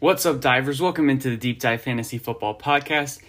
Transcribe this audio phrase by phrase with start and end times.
[0.00, 0.80] What's up, divers?
[0.80, 3.20] Welcome into the Deep Dive Fantasy Football Podcast.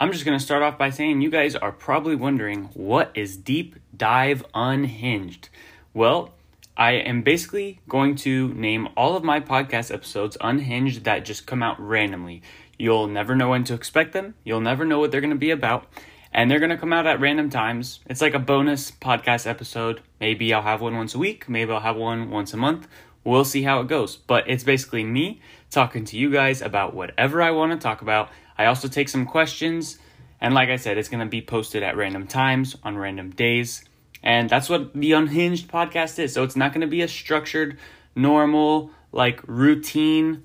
[0.00, 3.36] I'm just going to start off by saying you guys are probably wondering what is
[3.36, 5.48] Deep Dive Unhinged?
[5.94, 6.34] Well,
[6.76, 11.62] I am basically going to name all of my podcast episodes unhinged that just come
[11.62, 12.42] out randomly.
[12.76, 15.52] You'll never know when to expect them, you'll never know what they're going to be
[15.52, 15.86] about,
[16.32, 18.00] and they're going to come out at random times.
[18.06, 20.02] It's like a bonus podcast episode.
[20.18, 22.88] Maybe I'll have one once a week, maybe I'll have one once a month.
[23.22, 24.16] We'll see how it goes.
[24.16, 28.30] But it's basically me talking to you guys about whatever I want to talk about.
[28.56, 29.98] I also take some questions.
[30.40, 33.84] And like I said, it's going to be posted at random times on random days.
[34.22, 36.32] And that's what the Unhinged podcast is.
[36.32, 37.78] So it's not going to be a structured,
[38.14, 40.44] normal, like routine,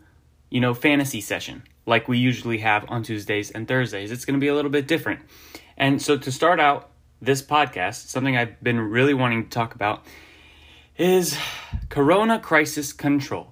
[0.50, 4.12] you know, fantasy session like we usually have on Tuesdays and Thursdays.
[4.12, 5.22] It's going to be a little bit different.
[5.78, 6.90] And so to start out
[7.22, 10.06] this podcast, something I've been really wanting to talk about
[10.98, 11.38] is
[11.90, 13.52] Corona crisis control.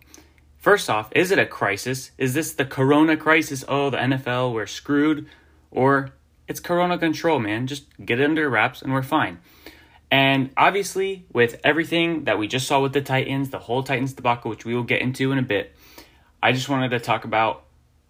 [0.62, 2.12] First off, is it a crisis?
[2.20, 3.66] Is this the Corona crisis?
[3.68, 5.28] Oh, the NFL, we're screwed.
[5.72, 6.12] Or
[6.48, 7.66] it's Corona control, man.
[7.66, 9.40] Just get it under wraps and we're fine.
[10.12, 14.52] And obviously, with everything that we just saw with the Titans, the whole Titans debacle,
[14.52, 15.76] which we will get into in a bit,
[16.44, 17.64] I just wanted to talk about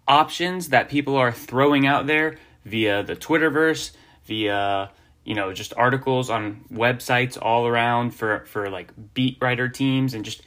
[0.06, 3.92] options that people are throwing out there via the Twitterverse,
[4.26, 4.92] via
[5.24, 10.26] you know just articles on websites all around for for like beat writer teams and
[10.26, 10.42] just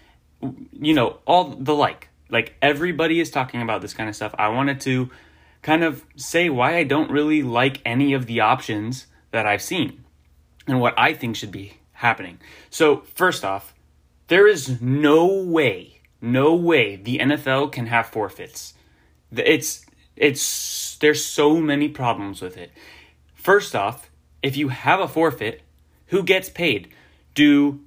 [0.73, 2.09] you know all the like.
[2.29, 4.35] Like everybody is talking about this kind of stuff.
[4.39, 5.11] I wanted to
[5.65, 10.05] kind of say why i don't really like any of the options that i've seen
[10.69, 12.39] and what i think should be happening.
[12.71, 13.75] So first off
[14.29, 18.75] there is no way no way the nfl can have forfeits.
[19.33, 22.71] It's it's there's so many problems with it.
[23.35, 24.11] First off
[24.43, 25.63] if you have a forfeit,
[26.09, 26.89] who gets paid?
[27.35, 27.81] Do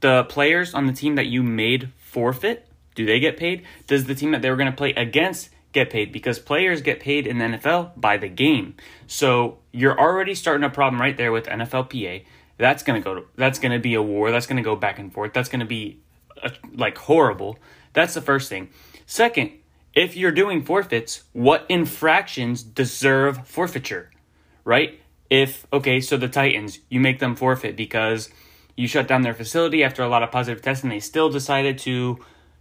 [0.00, 2.66] the players on the team that you made forfeit?
[2.94, 3.62] Do they get paid?
[3.86, 6.12] Does the team that they were going to play against get paid?
[6.12, 8.74] Because players get paid in the NFL by the game.
[9.06, 12.24] So you're already starting a problem right there with NFLPA.
[12.56, 13.14] That's going to go.
[13.16, 14.30] To, that's going to be a war.
[14.30, 15.34] That's going to go back and forth.
[15.34, 16.00] That's going to be
[16.42, 17.58] uh, like horrible.
[17.92, 18.70] That's the first thing.
[19.04, 19.50] Second,
[19.94, 24.10] if you're doing forfeits, what infractions deserve forfeiture?
[24.64, 25.00] Right?
[25.30, 28.30] if okay, so the Titans, you make them forfeit because
[28.76, 31.78] you shut down their facility after a lot of positive tests and they still decided
[31.78, 32.18] to,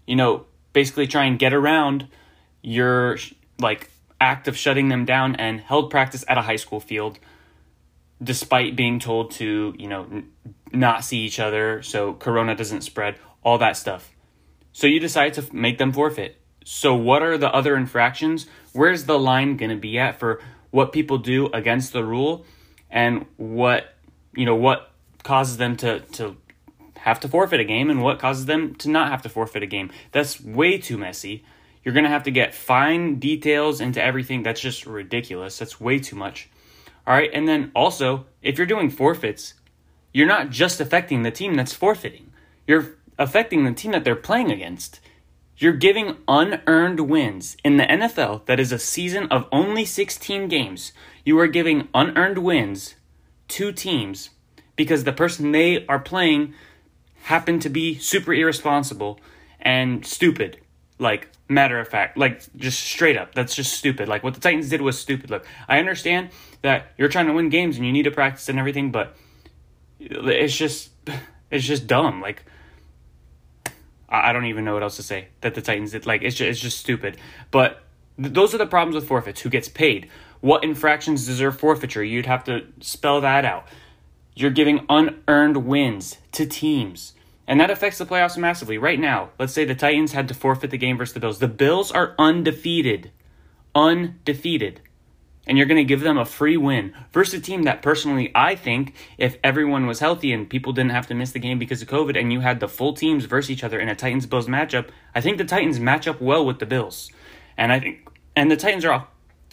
[0.08, 2.08] you know, basically try and get around
[2.62, 3.18] your
[3.60, 3.90] like
[4.20, 7.20] act of shutting them down and held practice at a high school field
[8.24, 10.32] despite being told to, you know, n-
[10.72, 14.12] not see each other so corona doesn't spread, all that stuff.
[14.72, 16.42] So you decide to make them forfeit.
[16.64, 18.48] So what are the other infractions?
[18.74, 22.46] Where's the line going to be at for what people do against the rule
[22.90, 23.94] and what
[24.36, 24.92] you know what
[25.26, 26.38] causes them to to
[27.00, 29.68] have to forfeit a game and what causes them to not have to forfeit a
[29.68, 29.92] game.
[30.12, 31.44] That's way too messy.
[31.84, 34.42] You're going to have to get fine details into everything.
[34.42, 35.60] That's just ridiculous.
[35.60, 36.50] That's way too much.
[37.06, 39.54] All right, and then also, if you're doing forfeits,
[40.12, 42.32] you're not just affecting the team that's forfeiting.
[42.66, 45.00] You're affecting the team that they're playing against.
[45.58, 47.56] You're giving unearned wins.
[47.64, 50.92] In the NFL, that is a season of only 16 games,
[51.24, 52.96] you are giving unearned wins
[53.50, 54.32] to teams
[54.76, 56.54] because the person they are playing
[57.24, 59.20] happened to be super irresponsible
[59.60, 60.60] and stupid.
[60.98, 63.34] Like, matter of fact, like, just straight up.
[63.36, 64.08] That's just stupid.
[64.08, 65.30] Like, what the Titans did was stupid.
[65.30, 66.30] Look, I understand
[66.62, 69.16] that you're trying to win games and you need to practice and everything, but
[70.00, 70.92] it's just,
[71.52, 72.22] it's just dumb.
[72.22, 72.46] Like,
[74.08, 76.06] I don't even know what else to say that the Titans did.
[76.06, 77.18] Like it's just, it's just stupid.
[77.52, 77.84] But
[78.22, 79.42] th- those are the problems with forfeits.
[79.42, 80.10] Who gets paid?
[80.42, 82.04] What infractions deserve forfeiture?
[82.04, 83.68] You'd have to spell that out.
[84.36, 87.14] You're giving unearned wins to teams.
[87.48, 88.78] And that affects the playoffs massively.
[88.78, 91.40] Right now, let's say the Titans had to forfeit the game versus the Bills.
[91.40, 93.12] The Bills are undefeated.
[93.74, 94.82] Undefeated
[95.48, 98.56] and you're going to give them a free win versus a team that personally I
[98.56, 101.88] think if everyone was healthy and people didn't have to miss the game because of
[101.88, 104.90] COVID and you had the full teams versus each other in a Titans Bills matchup,
[105.14, 107.12] I think the Titans match up well with the Bills.
[107.58, 109.08] And I think and the Titans are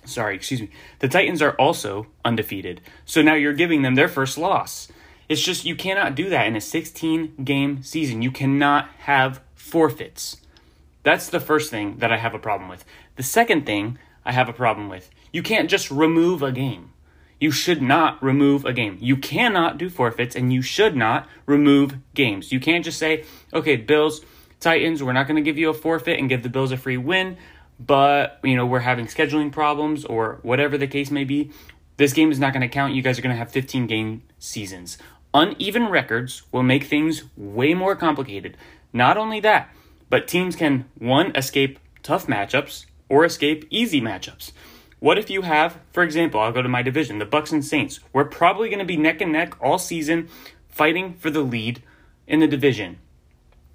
[0.04, 0.70] sorry, excuse me.
[0.98, 2.80] The Titans are also undefeated.
[3.04, 4.88] So now you're giving them their first loss.
[5.28, 8.22] It's just you cannot do that in a 16 game season.
[8.22, 10.36] You cannot have forfeits.
[11.02, 12.84] That's the first thing that I have a problem with.
[13.16, 16.90] The second thing I have a problem with you can't just remove a game.
[17.40, 18.98] You should not remove a game.
[19.00, 22.52] You cannot do forfeits and you should not remove games.
[22.52, 24.20] You can't just say, okay, Bills,
[24.60, 26.96] Titans, we're not going to give you a forfeit and give the Bills a free
[26.96, 27.36] win,
[27.78, 31.50] but, you know, we're having scheduling problems or whatever the case may be.
[31.96, 32.94] This game is not going to count.
[32.94, 34.98] You guys are going to have 15 game seasons.
[35.34, 38.56] Uneven records will make things way more complicated.
[38.92, 39.70] Not only that,
[40.10, 44.52] but teams can, one, escape tough matchups or escape easy matchups.
[44.98, 47.98] What if you have, for example, I'll go to my division, the Bucks and Saints.
[48.12, 50.28] We're probably going to be neck and neck all season
[50.68, 51.82] fighting for the lead
[52.26, 52.98] in the division.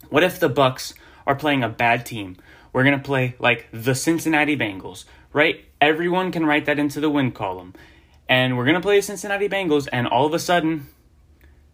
[0.09, 0.93] What if the Bucks
[1.25, 2.37] are playing a bad team?
[2.77, 5.65] We're going to play like the Cincinnati Bengals, right?
[5.81, 7.73] Everyone can write that into the win column.
[8.29, 10.85] And we're going to play the Cincinnati Bengals and all of a sudden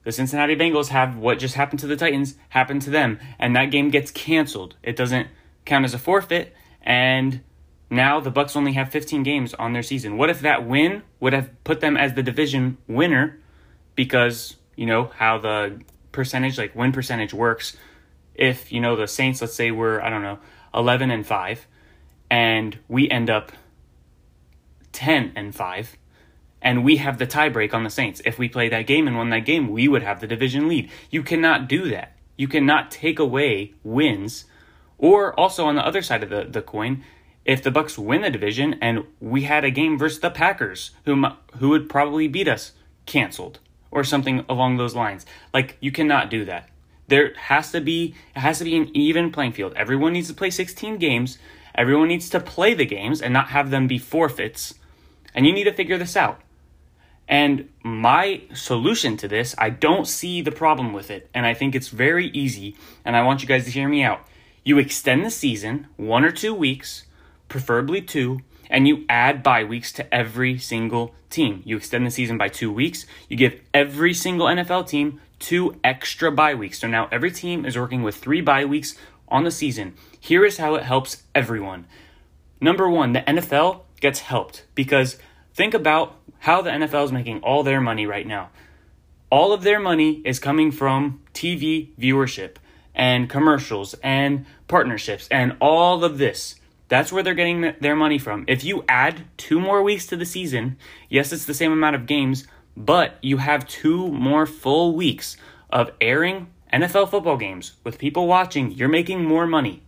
[0.05, 3.65] the Cincinnati Bengals have what just happened to the Titans happen to them and that
[3.65, 4.77] game gets canceled.
[4.81, 5.27] It doesn't
[5.65, 7.41] count as a forfeit and
[7.89, 10.15] now the Bucks only have 15 games on their season.
[10.15, 13.41] What if that win would have put them as the division winner
[13.95, 15.81] because, you know, how the
[16.13, 17.75] percentage like win percentage works.
[18.35, 20.39] If, you know, the Saints let's say we're I don't know,
[20.73, 21.67] 11 and 5
[22.29, 23.51] and we end up
[24.91, 25.97] 10 and 5
[26.61, 28.21] and we have the tiebreak on the Saints.
[28.25, 30.89] If we play that game and won that game, we would have the division lead.
[31.11, 32.15] You cannot do that.
[32.37, 34.45] You cannot take away wins.
[34.97, 37.03] Or also on the other side of the, the coin,
[37.43, 41.25] if the Bucks win the division and we had a game versus the Packers, who
[41.57, 42.71] who would probably beat us,
[43.05, 43.59] canceled
[43.91, 45.25] or something along those lines.
[45.53, 46.69] Like you cannot do that.
[47.07, 49.73] There has to be it has to be an even playing field.
[49.75, 51.37] Everyone needs to play 16 games.
[51.75, 54.75] Everyone needs to play the games and not have them be forfeits.
[55.33, 56.39] And you need to figure this out.
[57.27, 61.29] And my solution to this, I don't see the problem with it.
[61.33, 62.75] And I think it's very easy.
[63.03, 64.21] And I want you guys to hear me out.
[64.63, 67.05] You extend the season one or two weeks
[67.53, 71.61] preferably two, and you add bye weeks to every single team.
[71.65, 73.05] You extend the season by two weeks.
[73.29, 76.79] You give every single NFL team two extra bye weeks.
[76.79, 78.95] So now every team is working with three bye weeks
[79.27, 79.93] on the season.
[80.19, 81.85] Here is how it helps everyone.
[82.61, 85.17] Number one, the NFL gets helped because
[85.53, 88.49] think about how the NFL is making all their money right now.
[89.29, 92.55] All of their money is coming from TV viewership
[92.95, 96.55] and commercials and partnerships and all of this.
[96.87, 98.45] That's where they're getting their money from.
[98.47, 100.77] If you add two more weeks to the season,
[101.09, 105.37] yes, it's the same amount of games, but you have two more full weeks
[105.69, 108.71] of airing NFL football games with people watching.
[108.71, 109.83] You're making more money.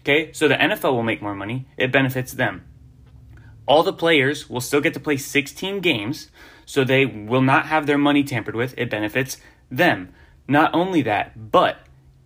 [0.00, 1.66] Okay, so the NFL will make more money.
[1.76, 2.64] It benefits them.
[3.66, 6.30] All the players will still get to play 16 games,
[6.64, 8.74] so they will not have their money tampered with.
[8.78, 9.38] It benefits
[9.70, 10.14] them.
[10.46, 11.80] Not only that, but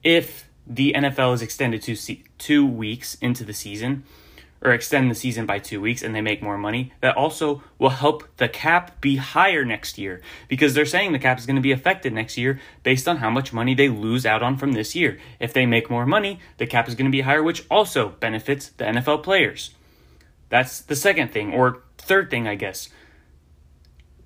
[0.04, 4.04] if the NFL is extended to two weeks into the season,
[4.62, 6.92] or extend the season by two weeks, and they make more money.
[7.00, 11.38] That also will help the cap be higher next year because they're saying the cap
[11.38, 14.42] is going to be affected next year based on how much money they lose out
[14.42, 15.18] on from this year.
[15.40, 18.68] If they make more money, the cap is going to be higher, which also benefits
[18.68, 19.74] the NFL players.
[20.48, 22.88] That's the second thing, or third thing, I guess.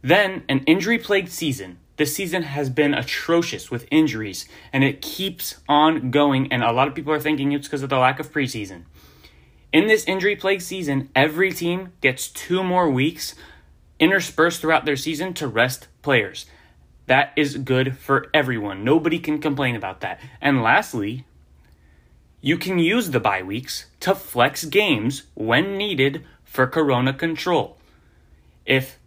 [0.03, 5.57] Then, an injury plagued season this season has been atrocious with injuries, and it keeps
[5.69, 6.53] on going.
[6.53, 8.83] And a lot of people are thinking it's because of the lack of preseason.
[9.73, 13.35] In this injury plagued season, every team gets two more weeks
[13.99, 16.47] interspersed throughout their season to rest players.
[17.07, 18.85] That is good for everyone.
[18.85, 20.21] Nobody can complain about that.
[20.41, 21.25] And lastly,
[22.41, 27.77] you can use the bye weeks to flex games when needed for corona control.
[28.65, 28.99] If,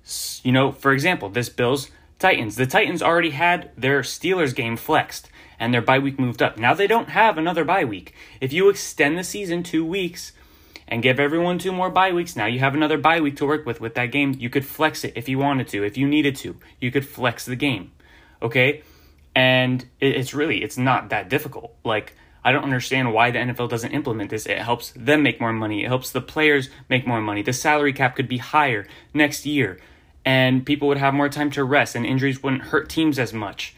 [0.44, 2.58] you know, for example, this Bills Titans.
[2.58, 6.58] The Titans already had their Steelers game flexed and their bye week moved up.
[6.58, 8.14] Now they don't have another bye week.
[8.42, 10.34] If you extend the season two weeks
[10.90, 13.66] and give everyone two more bye weeks, now you have another bye week to work
[13.66, 14.36] with with that game.
[14.38, 16.58] You could flex it if you wanted to, if you needed to.
[16.82, 17.92] You could flex the game.
[18.42, 18.82] Okay?
[19.36, 21.76] And it's really it's not that difficult.
[21.86, 24.48] Like I don't understand why the NFL doesn't implement this.
[24.48, 25.84] It helps them make more money.
[25.84, 27.44] It helps the players make more money.
[27.44, 29.80] The salary cap could be higher next year
[30.26, 33.76] and people would have more time to rest and injuries wouldn't hurt teams as much.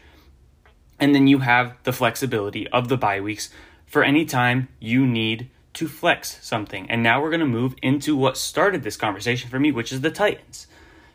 [0.98, 3.50] And then you have the flexibility of the bye weeks
[3.86, 6.90] for any time you need to flex something.
[6.90, 10.00] And now we're going to move into what started this conversation for me, which is
[10.00, 10.66] the Titans.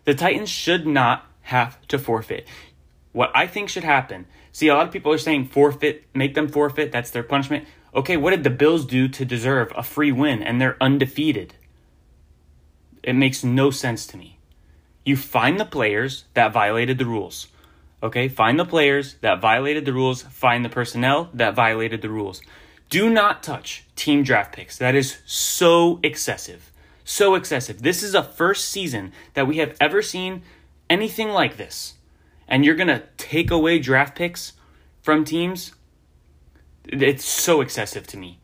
[0.06, 2.48] The Titans should not have to forfeit.
[3.12, 6.48] What I think should happen see, a lot of people are saying forfeit, make them
[6.48, 7.68] forfeit, that's their punishment.
[7.94, 11.56] Okay, what did the Bills do to deserve a free win and they're undefeated?
[13.04, 14.38] It makes no sense to me
[15.08, 17.48] you find the players that violated the rules.
[18.04, 22.42] Okay, find the players that violated the rules, find the personnel that violated the rules.
[22.90, 24.78] Do not touch team draft picks.
[24.78, 26.72] That is so excessive.
[27.04, 27.82] So excessive.
[27.82, 30.44] This is a first season that we have ever seen
[30.90, 31.96] anything like this.
[32.48, 34.54] And you're going to take away draft picks
[35.02, 35.74] from teams?
[36.86, 38.40] It's so excessive to me.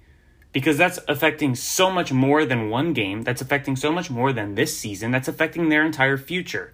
[0.51, 3.23] Because that's affecting so much more than one game.
[3.23, 5.11] That's affecting so much more than this season.
[5.11, 6.73] That's affecting their entire future.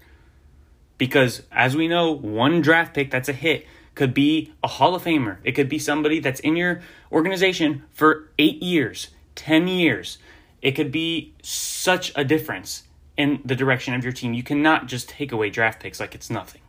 [0.98, 3.66] Because as we know, one draft pick that's a hit
[4.00, 5.40] could be a Hall of Famer.
[5.44, 6.80] It could be somebody that's in your
[7.12, 10.20] organization for eight years, 10 years.
[10.62, 12.84] It could be such a difference
[13.18, 14.32] in the direction of your team.
[14.32, 16.62] You cannot just take away draft picks like it's nothing.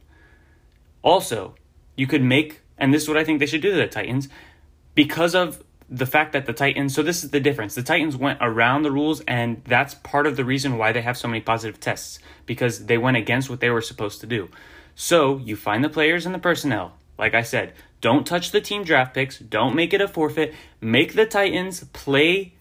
[1.03, 1.55] Also,
[1.95, 4.29] you could make, and this is what I think they should do to the Titans,
[4.97, 7.77] because of the fact that the Titans, so this is the difference.
[7.77, 11.17] The Titans went around the rules, and that's part of the reason why they have
[11.17, 14.49] so many positive tests, because they went against what they were supposed to do.
[14.97, 16.97] So you find the players and the personnel.
[17.21, 20.55] Like I said, don't touch the team draft picks, don't make it a forfeit.
[20.81, 22.55] Make the Titans play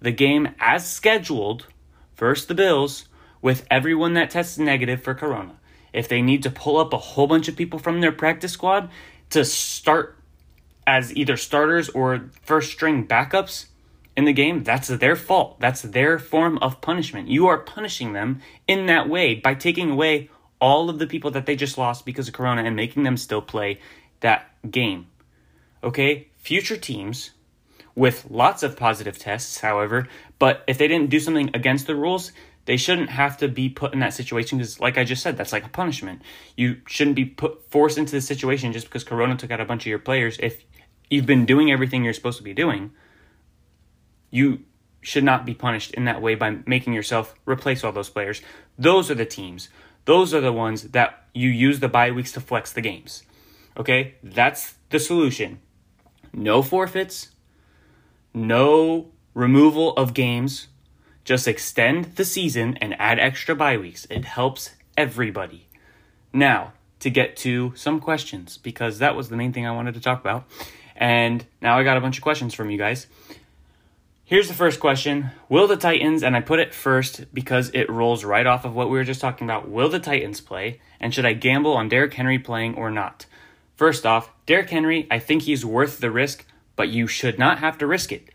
[0.00, 1.66] the game as scheduled
[2.16, 3.04] versus the Bills
[3.42, 5.60] with everyone that tests negative for Corona.
[5.92, 8.88] If they need to pull up a whole bunch of people from their practice squad
[9.28, 10.16] to start
[10.86, 13.66] as either starters or first string backups
[14.16, 15.60] in the game, that's their fault.
[15.60, 17.28] That's their form of punishment.
[17.28, 20.30] You are punishing them in that way by taking away
[20.60, 23.42] all of the people that they just lost because of Corona and making them still
[23.42, 23.80] play
[24.20, 25.06] that game.
[25.82, 26.28] Okay?
[26.38, 27.30] Future teams
[27.94, 32.32] with lots of positive tests, however, but if they didn't do something against the rules,
[32.66, 35.52] they shouldn't have to be put in that situation because, like I just said, that's
[35.52, 36.22] like a punishment.
[36.56, 39.82] You shouldn't be put forced into the situation just because Corona took out a bunch
[39.82, 40.38] of your players.
[40.40, 40.62] If
[41.10, 42.92] you've been doing everything you're supposed to be doing,
[44.30, 44.60] you
[45.00, 48.42] should not be punished in that way by making yourself replace all those players.
[48.78, 49.68] Those are the teams.
[50.04, 53.22] Those are the ones that you use the bye weeks to flex the games.
[53.76, 54.14] Okay?
[54.22, 55.60] That's the solution.
[56.32, 57.30] No forfeits,
[58.32, 60.68] no removal of games.
[61.24, 64.06] Just extend the season and add extra bye weeks.
[64.10, 65.68] It helps everybody.
[66.32, 70.00] Now, to get to some questions, because that was the main thing I wanted to
[70.00, 70.44] talk about.
[70.96, 73.06] And now I got a bunch of questions from you guys.
[74.30, 78.24] Here's the first question Will the Titans, and I put it first because it rolls
[78.24, 80.80] right off of what we were just talking about, will the Titans play?
[81.00, 83.26] And should I gamble on Derrick Henry playing or not?
[83.74, 86.46] First off, Derrick Henry, I think he's worth the risk,
[86.76, 88.28] but you should not have to risk it.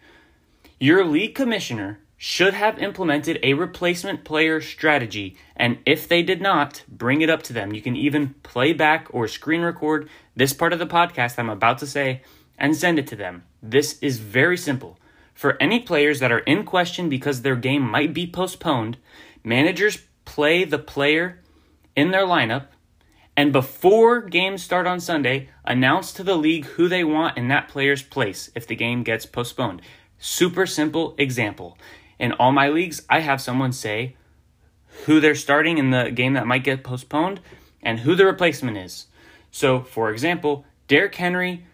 [0.82, 6.84] Your league commissioner should have implemented a replacement player strategy, and if they did not,
[6.90, 7.74] bring it up to them.
[7.74, 11.78] You can even play back or screen record this part of the podcast I'm about
[11.78, 12.22] to say
[12.58, 13.46] and send it to them.
[13.64, 15.00] This is very simple.
[15.36, 18.98] For any players that are in question because their game might be postponed,
[19.44, 21.44] managers play the player
[21.96, 22.68] in their lineup
[23.38, 27.68] and before games start on Sunday, announce to the league who they want in that
[27.68, 29.82] player's place if the game gets postponed.
[30.18, 31.78] Super simple example.
[32.18, 34.16] In all my leagues, I have someone say
[35.06, 37.42] who they're starting in the game that might get postponed
[37.84, 39.08] and who the replacement is.
[39.52, 41.66] So, for example, Derrick Henry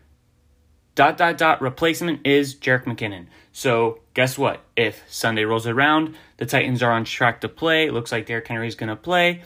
[0.95, 3.27] dot dot dot replacement is Jerick McKinnon.
[3.51, 4.61] So guess what?
[4.75, 7.87] If Sunday rolls around, the Titans are on track to play.
[7.87, 9.41] It looks like Derrick Henry is going to play.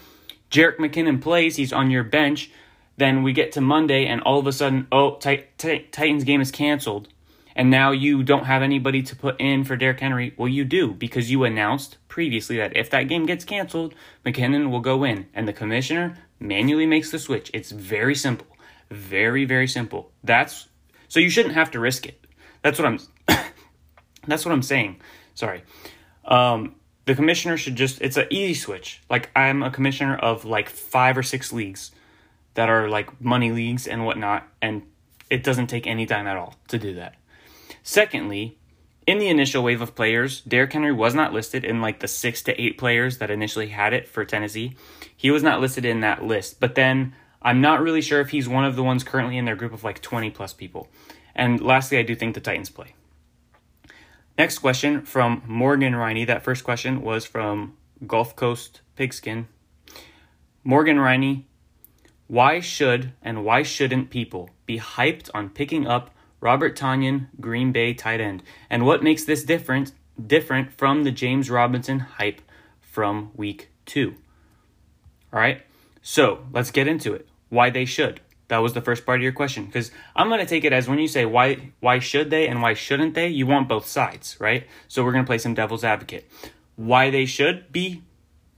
[0.51, 1.55] Jerick McKinnon plays.
[1.55, 2.51] He's on your bench.
[2.97, 7.09] Then we get to Monday, and all of a sudden, oh, Titans game is canceled,
[7.53, 10.33] and now you don't have anybody to put in for Derrick Henry.
[10.37, 14.79] Well, you do because you announced previously that if that game gets canceled, McKinnon will
[14.79, 17.51] go in, and the commissioner manually makes the switch.
[17.53, 18.47] It's very simple,
[18.89, 20.11] very very simple.
[20.23, 20.69] That's
[21.15, 22.27] so you shouldn't have to risk it.
[22.61, 22.99] That's what I'm.
[24.27, 24.99] that's what I'm saying.
[25.33, 25.63] Sorry.
[26.25, 28.01] Um, the commissioner should just.
[28.01, 29.01] It's an easy switch.
[29.09, 31.91] Like I'm a commissioner of like five or six leagues
[32.55, 34.81] that are like money leagues and whatnot, and
[35.29, 37.15] it doesn't take any time at all to do that.
[37.81, 38.57] Secondly,
[39.07, 42.41] in the initial wave of players, Derrick Henry was not listed in like the six
[42.41, 44.75] to eight players that initially had it for Tennessee.
[45.15, 46.59] He was not listed in that list.
[46.59, 47.15] But then
[47.45, 49.83] I'm not really sure if he's one of the ones currently in their group of
[49.83, 50.87] like 20 plus people.
[51.35, 52.95] And lastly, I do think the Titans play.
[54.35, 56.25] Next question from Morgan Riney.
[56.25, 59.47] That first question was from Gulf Coast Pigskin.
[60.63, 61.45] Morgan Riney,
[62.25, 66.09] why should and why shouldn't people be hyped on picking up
[66.41, 68.41] Robert Tonyan, Green Bay tight end?
[68.71, 69.91] And what makes this different
[70.25, 72.41] different from the James Robinson hype
[72.81, 74.15] from week two?
[75.31, 75.61] All right,
[76.01, 78.21] so let's get into it why they should.
[78.47, 80.87] That was the first part of your question because I'm going to take it as
[80.87, 84.37] when you say why why should they and why shouldn't they, you want both sides,
[84.39, 84.67] right?
[84.87, 86.29] So we're going to play some devil's advocate.
[86.75, 88.03] Why they should be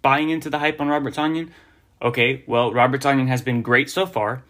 [0.01, 1.51] buying into the hype on Robert Tonyan?
[2.01, 4.43] Okay, well, Robert Tonyan has been great so far.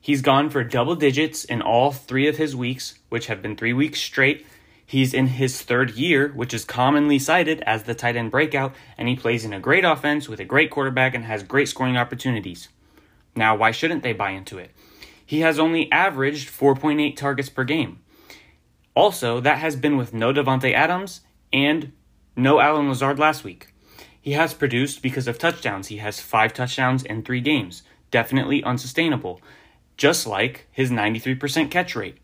[0.00, 3.72] He's gone for double digits in all 3 of his weeks, which have been 3
[3.72, 4.46] weeks straight.
[4.86, 9.08] He's in his third year, which is commonly cited as the tight end breakout, and
[9.08, 12.68] he plays in a great offense with a great quarterback and has great scoring opportunities.
[13.36, 14.70] Now, why shouldn't they buy into it?
[15.24, 18.00] He has only averaged 4.8 targets per game.
[18.94, 21.22] Also, that has been with no Davante Adams
[21.52, 21.92] and
[22.36, 23.68] no Allen Lazard last week.
[24.20, 25.88] He has produced because of touchdowns.
[25.88, 27.82] He has five touchdowns in three games.
[28.10, 29.40] Definitely unsustainable.
[29.96, 32.18] Just like his 93% catch rate.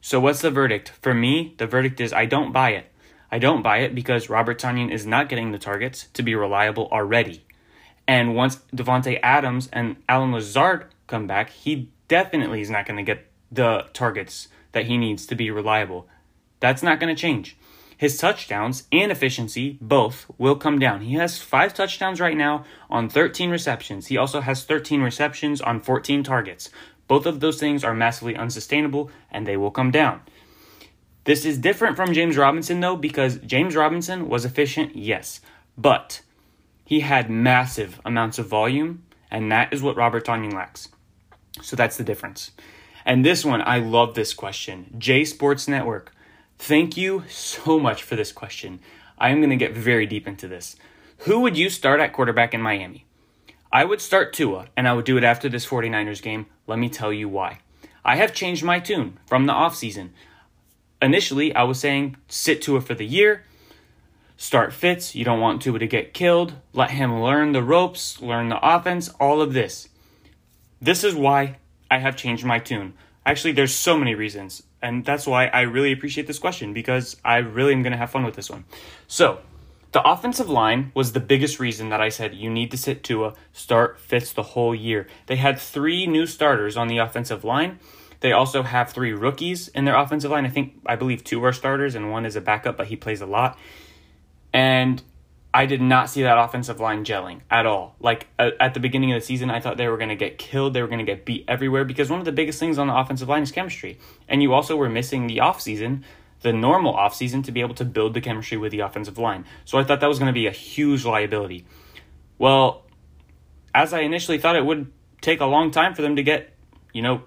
[0.00, 0.92] So, what's the verdict?
[1.00, 2.92] For me, the verdict is I don't buy it.
[3.30, 6.88] I don't buy it because Robert Tonyan is not getting the targets to be reliable
[6.90, 7.44] already.
[8.08, 13.02] And once Davante Adams and Allen Lazard come back, he definitely is not going to
[13.02, 16.08] get the targets that he needs to be reliable.
[16.58, 17.56] That's not going to change.
[17.98, 21.02] His touchdowns and efficiency both will come down.
[21.02, 24.06] He has five touchdowns right now on 13 receptions.
[24.06, 26.70] He also has 13 receptions on 14 targets.
[27.08, 30.22] Both of those things are massively unsustainable and they will come down.
[31.24, 35.40] This is different from James Robinson, though, because James Robinson was efficient, yes,
[35.76, 36.22] but
[36.88, 40.88] he had massive amounts of volume, and that is what Robert Tonyan lacks.
[41.60, 42.52] So that's the difference.
[43.04, 44.94] And this one, I love this question.
[44.96, 46.14] J Sports Network,
[46.58, 48.80] thank you so much for this question.
[49.18, 50.76] I am going to get very deep into this.
[51.26, 53.04] Who would you start at quarterback in Miami?
[53.70, 56.46] I would start Tua, and I would do it after this 49ers game.
[56.66, 57.58] Let me tell you why.
[58.02, 60.12] I have changed my tune from the offseason.
[61.02, 63.44] Initially, I was saying sit Tua for the year,
[64.38, 65.14] start Fitz.
[65.14, 66.54] You don't want Tua to get killed.
[66.72, 69.90] Let him learn the ropes, learn the offense, all of this.
[70.80, 71.58] This is why
[71.90, 72.94] I have changed my tune.
[73.26, 77.38] Actually, there's so many reasons, and that's why I really appreciate this question because I
[77.38, 78.64] really am going to have fun with this one.
[79.06, 79.40] So,
[79.92, 83.34] the offensive line was the biggest reason that I said you need to sit Tua,
[83.52, 85.08] start Fitz the whole year.
[85.26, 87.80] They had three new starters on the offensive line.
[88.20, 90.44] They also have three rookies in their offensive line.
[90.44, 93.20] I think I believe two are starters and one is a backup, but he plays
[93.20, 93.58] a lot.
[94.52, 95.02] And
[95.52, 97.96] I did not see that offensive line gelling at all.
[98.00, 100.74] Like at the beginning of the season, I thought they were going to get killed.
[100.74, 102.96] They were going to get beat everywhere because one of the biggest things on the
[102.96, 103.98] offensive line is chemistry.
[104.28, 106.02] And you also were missing the offseason
[106.40, 109.44] the normal offseason to be able to build the chemistry with the offensive line.
[109.64, 111.66] So I thought that was going to be a huge liability.
[112.38, 112.84] Well,
[113.74, 116.54] as I initially thought it would take a long time for them to get,
[116.92, 117.22] you know,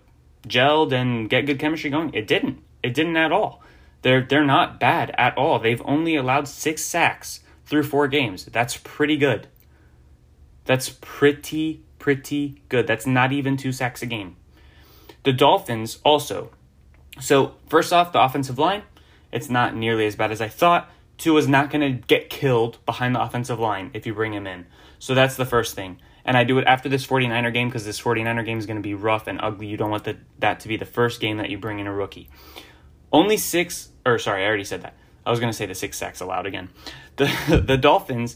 [0.48, 2.64] gelled and get good chemistry going, it didn't.
[2.82, 3.61] It didn't at all.
[4.02, 5.60] They're they're not bad at all.
[5.60, 8.46] They've only allowed 6 sacks through 4 games.
[8.46, 9.48] That's pretty good.
[10.66, 12.88] That's pretty pretty good.
[12.88, 14.36] That's not even 2 sacks a game.
[15.24, 16.52] The Dolphins also.
[17.20, 18.84] So, first off, the offensive line,
[19.32, 20.90] it's not nearly as bad as I thought.
[21.22, 24.48] Tua is not going to get killed behind the offensive line if you bring him
[24.48, 24.66] in.
[24.98, 26.02] So that's the first thing.
[26.26, 28.82] And I do it after this 49er game because this 49er game is going to
[28.82, 29.68] be rough and ugly.
[29.68, 31.94] You don't want the, that to be the first game that you bring in a
[31.94, 32.28] rookie.
[33.12, 34.96] Only six, or sorry, I already said that.
[35.26, 36.70] I was going to say the six sacks allowed again.
[37.18, 38.36] The, the Dolphins,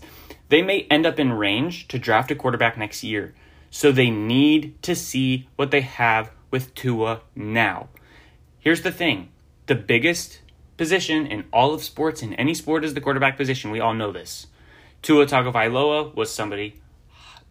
[0.49, 3.34] they may end up in range to draft a quarterback next year.
[3.71, 7.88] So they need to see what they have with Tua now.
[8.60, 9.30] Here's the thing
[9.65, 10.41] the biggest
[10.78, 13.71] position in all of sports, in any sport, is the quarterback position.
[13.71, 14.47] We all know this.
[15.01, 16.82] Tua Tagovailoa was somebody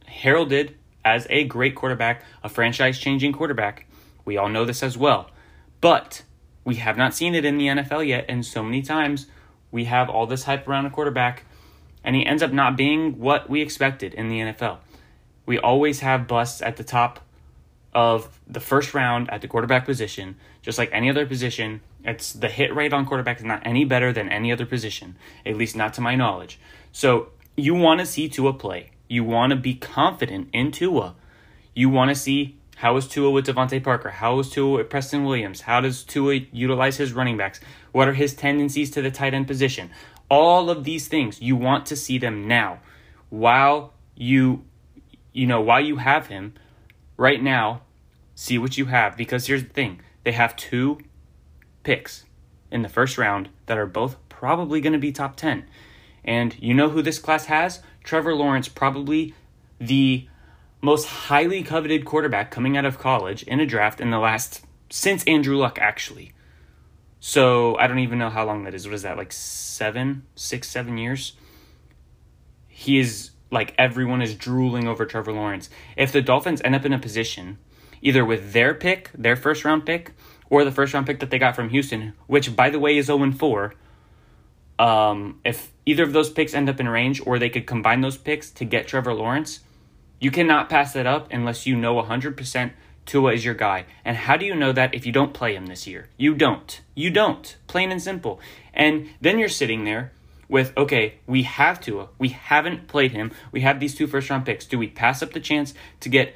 [0.06, 3.86] heralded as a great quarterback, a franchise-changing quarterback.
[4.24, 5.30] We all know this as well.
[5.80, 6.22] But
[6.64, 9.26] we have not seen it in the NFL yet, and so many times
[9.70, 11.44] we have all this hype around a quarterback,
[12.02, 14.78] and he ends up not being what we expected in the NFL.
[15.46, 17.20] We always have busts at the top
[17.92, 21.80] of the first round at the quarterback position, just like any other position.
[22.04, 25.56] It's the hit rate on quarterback is not any better than any other position, at
[25.56, 26.58] least not to my knowledge.
[26.92, 28.90] So you want to see Tua play.
[29.08, 31.14] You want to be confident in Tua.
[31.74, 34.10] You want to see how is Tua with DeVante Parker?
[34.10, 35.62] How is Tua with Preston Williams?
[35.62, 37.60] How does Tua utilize his running backs?
[37.92, 39.90] What are his tendencies to the tight end position?
[40.28, 42.80] All of these things you want to see them now,
[43.30, 44.64] while you,
[45.32, 46.54] you know, while you have him
[47.16, 47.82] right now,
[48.34, 49.16] see what you have.
[49.16, 50.98] Because here's the thing they have two
[51.84, 52.24] picks
[52.70, 55.64] in the first round that are both probably going to be top 10.
[56.24, 57.80] And you know who this class has?
[58.02, 59.34] Trevor Lawrence, probably
[59.78, 60.26] the
[60.84, 65.24] most highly coveted quarterback coming out of college in a draft in the last since
[65.24, 66.34] Andrew Luck, actually.
[67.20, 68.86] So I don't even know how long that is.
[68.86, 71.32] What is that, like seven, six, seven years?
[72.68, 75.70] He is like everyone is drooling over Trevor Lawrence.
[75.96, 77.56] If the Dolphins end up in a position,
[78.02, 80.12] either with their pick, their first round pick,
[80.50, 83.06] or the first round pick that they got from Houston, which by the way is
[83.06, 83.74] 0 4,
[84.78, 88.18] um, if either of those picks end up in range or they could combine those
[88.18, 89.60] picks to get Trevor Lawrence,
[90.20, 92.72] you cannot pass that up unless you know 100%
[93.06, 93.84] Tua is your guy.
[94.04, 96.08] And how do you know that if you don't play him this year?
[96.16, 96.80] You don't.
[96.94, 97.56] You don't.
[97.66, 98.40] Plain and simple.
[98.72, 100.12] And then you're sitting there
[100.48, 102.08] with, okay, we have Tua.
[102.18, 103.32] We haven't played him.
[103.52, 104.66] We have these two first round picks.
[104.66, 106.34] Do we pass up the chance to get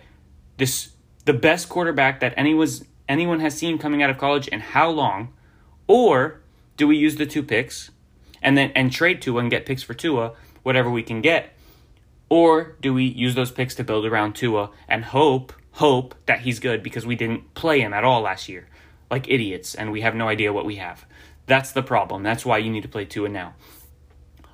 [0.57, 0.91] this
[1.25, 5.33] the best quarterback that anyone has seen coming out of college in how long?
[5.87, 6.41] Or
[6.77, 7.91] do we use the two picks
[8.43, 11.55] and then and trade Tua and get picks for Tua, whatever we can get?
[12.29, 16.59] Or do we use those picks to build around Tua and hope hope that he's
[16.59, 18.67] good because we didn't play him at all last year
[19.11, 21.07] like idiots and we have no idea what we have.
[21.47, 22.23] That's the problem.
[22.23, 23.55] That's why you need to play Tua now.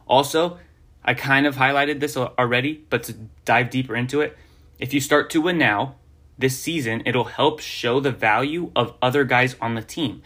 [0.06, 0.58] Also,
[1.04, 4.36] I kind of highlighted this already, but to dive deeper into it,
[4.78, 5.96] if you start Tua now,
[6.36, 10.22] this season, it'll help show the value of other guys on the team.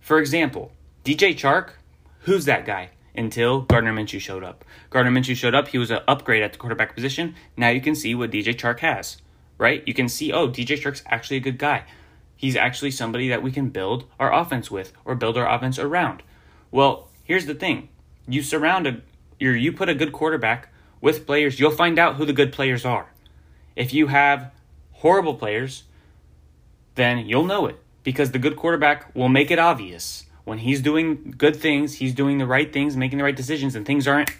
[0.00, 0.72] For example,
[1.04, 1.70] DJ Chark,
[2.20, 2.90] who's that guy?
[3.16, 4.64] Until Gardner Minshew showed up.
[4.90, 7.34] Gardner Minshew showed up, he was an upgrade at the quarterback position.
[7.56, 9.18] Now you can see what DJ Chark has,
[9.58, 9.82] right?
[9.86, 11.84] You can see, oh, DJ Chark's actually a good guy.
[12.36, 16.22] He's actually somebody that we can build our offense with or build our offense around.
[16.70, 17.88] Well, here's the thing
[18.28, 19.00] you surround a
[19.38, 23.10] you put a good quarterback with players, you'll find out who the good players are.
[23.74, 24.50] If you have
[24.92, 25.84] horrible players,
[26.94, 30.25] then you'll know it because the good quarterback will make it obvious.
[30.46, 33.84] When he's doing good things, he's doing the right things, making the right decisions, and
[33.84, 34.30] things aren't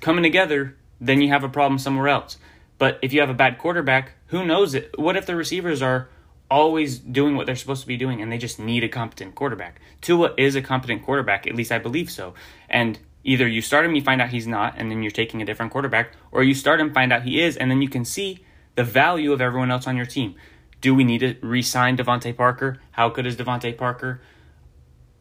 [0.00, 2.38] coming together, then you have a problem somewhere else.
[2.78, 4.98] But if you have a bad quarterback, who knows it?
[4.98, 6.08] What if the receivers are
[6.50, 9.78] always doing what they're supposed to be doing and they just need a competent quarterback?
[10.00, 12.32] Tua is a competent quarterback, at least I believe so.
[12.70, 15.44] And either you start him, you find out he's not, and then you're taking a
[15.44, 18.42] different quarterback, or you start him, find out he is, and then you can see
[18.74, 20.34] the value of everyone else on your team.
[20.80, 22.80] Do we need to re-sign DeVante Parker?
[22.92, 24.22] How good is DeVante Parker?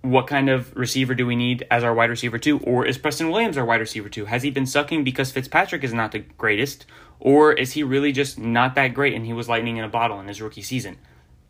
[0.06, 2.60] What kind of receiver do we need as our wide receiver two?
[2.60, 4.26] Or is Preston Williams our wide receiver two?
[4.26, 6.86] Has he been sucking because Fitzpatrick is not the greatest?
[7.20, 10.20] Or is he really just not that great and he was lightning in a bottle
[10.20, 10.98] in his rookie season?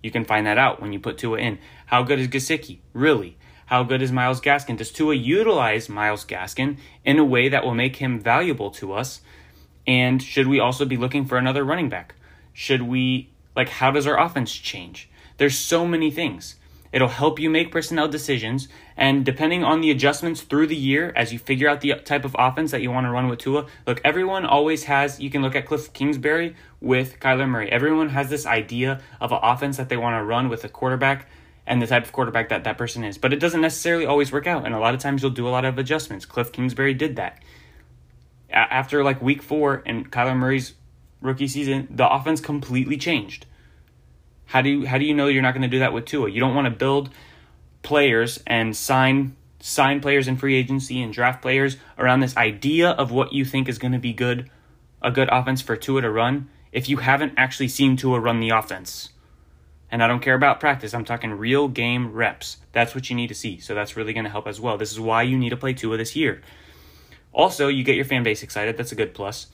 [0.02, 1.60] You can find that out when you put Tua in.
[1.88, 2.78] How good is Gesicki?
[2.94, 3.38] Really?
[3.66, 4.78] How good is Myles Gaskin?
[4.78, 9.20] Does Tua utilize Myles Gaskin in a way that will make him valuable to us?
[9.86, 12.16] And should we also be looking for another running back?
[12.54, 15.10] Should we, like, how does our offense change?
[15.36, 16.56] There's so many things.
[16.92, 21.34] It'll help you make personnel decisions, and depending on the adjustments through the year, as
[21.34, 24.00] you figure out the type of offense that you want to run with Tua, look,
[24.04, 25.20] everyone always has.
[25.20, 27.72] You can look at Cliff Kingsbury with Kyler Murray.
[27.72, 31.28] Everyone has this idea of an offense that they want to run with a quarterback
[31.68, 34.48] and the type of quarterback that that person is, but it doesn't necessarily always work
[34.48, 36.26] out, and a lot of times you'll do a lot of adjustments.
[36.26, 37.42] Cliff Kingsbury did that
[38.56, 40.74] after like week four and Kyler Murray's
[41.22, 43.46] rookie season, the offense completely changed.
[44.46, 46.30] How do you how do you know you're not going to do that with Tua?
[46.30, 47.10] You don't want to build
[47.84, 53.12] players and sign sign players in free agency and draft players around this idea of
[53.12, 54.50] what you think is going to be good
[55.02, 58.50] a good offense for Tua to run if you haven't actually seen Tua run the
[58.50, 59.10] offense.
[59.92, 60.94] And I don't care about practice.
[60.94, 62.58] I'm talking real game reps.
[62.74, 63.60] That's what you need to see.
[63.60, 64.78] So that's really going to help as well.
[64.78, 66.42] This is why you need to play Tua this year.
[67.32, 68.78] Also, you get your fan base excited.
[68.78, 69.48] That's a good plus.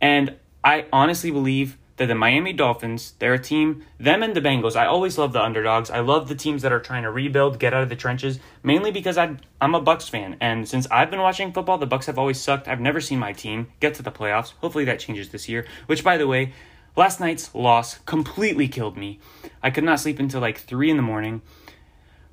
[0.00, 4.74] And I honestly believe that the Miami Dolphins, they're a team, them and the Bengals.
[4.74, 5.90] I always love the underdogs.
[5.90, 8.90] I love the teams that are trying to rebuild, get out of the trenches, mainly
[8.90, 10.38] because I I'm a Bucks fan.
[10.40, 12.68] And since I've been watching football, the Bucks have always sucked.
[12.68, 14.54] I've never seen my team get to the playoffs.
[14.62, 16.54] Hopefully that changes this year, which by the way,
[16.96, 19.20] last night's loss completely killed me.
[19.62, 21.42] I could not sleep until like 3 in the morning.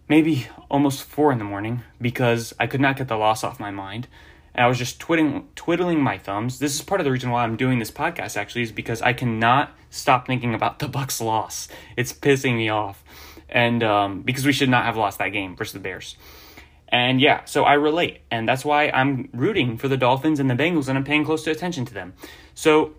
[0.08, 3.71] Maybe almost 4 in the morning because I could not get the loss off my
[3.71, 4.08] mind
[4.58, 6.58] and I was just twiddling, twiddling my thumbs.
[6.58, 9.13] This is part of the reason why I'm doing this podcast actually is because I
[9.13, 11.67] cannot stop thinking about the Bucks loss.
[11.96, 13.04] It's pissing me off,
[13.50, 16.17] and um, because we should not have lost that game versus the Bears.
[16.89, 20.56] And yeah, so I relate, and that's why I'm rooting for the Dolphins and the
[20.56, 22.13] Bengals, and I'm paying close attention to them.
[22.56, 22.96] So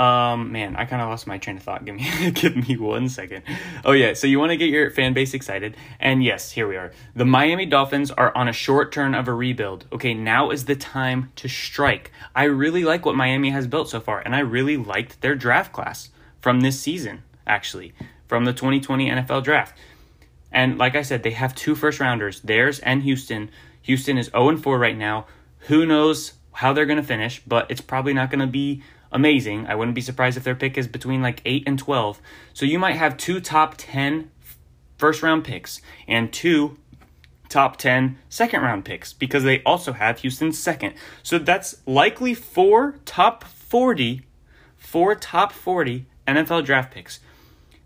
[0.00, 1.84] um, man, I kind of lost my train of thought.
[1.84, 3.42] Give me, give me one second.
[3.84, 6.76] Oh yeah, so you want to get your fan base excited, and yes, here we
[6.76, 6.92] are.
[7.14, 9.84] The Miami Dolphins are on a short turn of a rebuild.
[9.92, 12.12] Okay, now is the time to strike.
[12.34, 15.70] I really like what Miami has built so far, and I really liked their draft
[15.70, 16.08] class
[16.40, 17.92] from this season, actually,
[18.26, 19.76] from the 2020 NFL Draft.
[20.50, 23.50] And like I said, they have two first rounders, theirs and Houston.
[23.82, 25.26] Houston is 0 4 right now.
[25.68, 29.66] Who knows how they're going to finish, but it's probably not going to be amazing.
[29.66, 32.20] I wouldn't be surprised if their pick is between like 8 and 12.
[32.52, 34.30] So you might have two top 10
[34.98, 36.76] first round picks and two
[37.48, 40.94] top 10 second round picks because they also have Houston's second.
[41.22, 44.22] So that's likely four top 40
[44.80, 47.20] four top 40 NFL draft picks.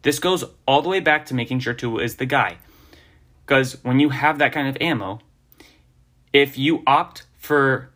[0.02, 2.58] This goes all the way back to making sure Tua is the guy.
[3.44, 5.20] Because when you have that kind of ammo,
[6.32, 7.90] if you opt for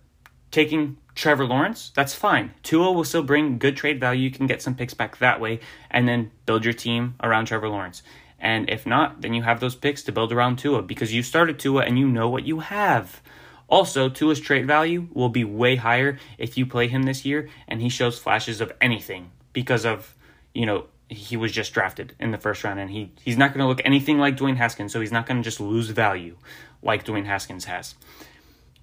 [0.50, 2.52] taking Trevor Lawrence, that's fine.
[2.62, 4.22] Tua will still bring good trade value.
[4.22, 5.59] You can get some picks back that way
[5.90, 8.04] and then build your team around Trevor Lawrence.
[8.38, 11.59] And if not, then you have those picks to build around Tua because you started
[11.59, 13.20] Tua and you know what you have.
[13.66, 17.83] Also, Tua's trade value will be way higher if you play him this year and
[17.83, 20.14] he shows flashes of anything because of,
[20.54, 23.64] you know, he was just drafted in the first round and he, he's not going
[23.64, 26.37] to look anything like Dwayne Haskins, so he's not going to just lose value
[26.81, 27.96] like Dwayne Haskins has.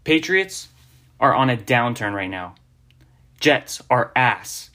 [0.04, 0.68] Patriots
[1.20, 2.56] are on a downturn right now.
[3.40, 4.70] Jets are ass.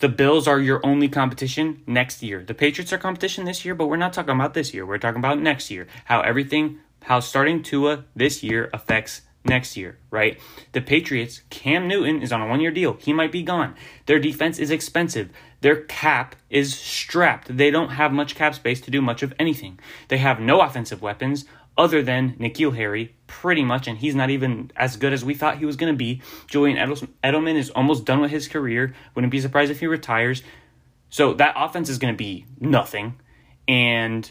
[0.00, 2.42] The Bills are your only competition next year.
[2.42, 4.84] The Patriots are competition this year, but we're not talking about this year.
[4.84, 5.86] We're talking about next year.
[6.06, 10.40] How everything, how starting Tua this year affects next year, right?
[10.72, 12.94] The Patriots, Cam Newton is on a one year deal.
[12.94, 13.74] He might be gone.
[14.06, 15.30] Their defense is expensive.
[15.62, 17.56] Their cap is strapped.
[17.56, 19.78] They don't have much cap space to do much of anything.
[20.08, 21.46] They have no offensive weapons
[21.78, 25.58] other than N'Keal Harry, pretty much, and he's not even as good as we thought
[25.58, 26.20] he was going to be.
[26.48, 28.94] Julian Edelman is almost done with his career.
[29.14, 30.42] Wouldn't be surprised if he retires.
[31.08, 33.18] So that offense is going to be nothing.
[33.66, 34.30] And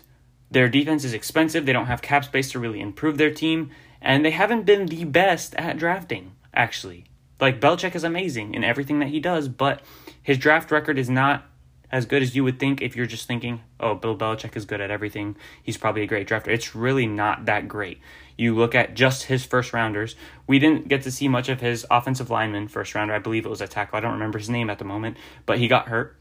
[0.51, 1.65] their defense is expensive.
[1.65, 5.03] They don't have cap space to really improve their team and they haven't been the
[5.05, 7.05] best at drafting, actually.
[7.39, 9.81] Like, Belichick is amazing in everything that he does, but
[10.23, 11.45] his draft record is not
[11.91, 14.79] as good as you would think if you're just thinking, oh, Bill Belichick is good
[14.79, 15.35] at everything.
[15.61, 16.47] He's probably a great drafter.
[16.47, 17.99] It's really not that great.
[18.37, 20.15] You look at just his first rounders.
[20.47, 23.13] We didn't get to see much of his offensive lineman first rounder.
[23.13, 23.97] I believe it was a tackle.
[23.97, 26.17] I don't remember his name at the moment, but he got hurt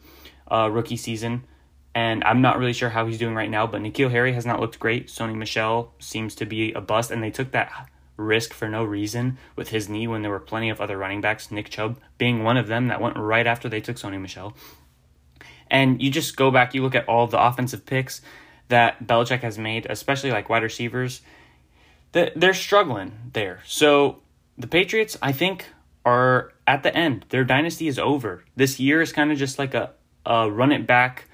[0.50, 1.44] uh, rookie season.
[1.94, 4.60] And I'm not really sure how he's doing right now, but N'Keal Harry has not
[4.60, 5.06] looked great.
[5.06, 7.88] Sony Michel seems to be a bust, and they took that
[8.20, 11.50] risk for no reason with his knee when there were plenty of other running backs,
[11.50, 14.56] Nick Chubb being one of them that went right after they took Sony Michel.
[15.68, 18.20] And you just go back, you look at all the offensive picks
[18.68, 21.22] that Belichick has made, especially like wide receivers,
[22.12, 23.60] they're struggling there.
[23.66, 24.20] So
[24.58, 25.66] the Patriots, I think,
[26.04, 27.26] are at the end.
[27.28, 28.44] Their dynasty is over.
[28.56, 29.92] This year is kind of just like a,
[30.26, 31.26] a run it back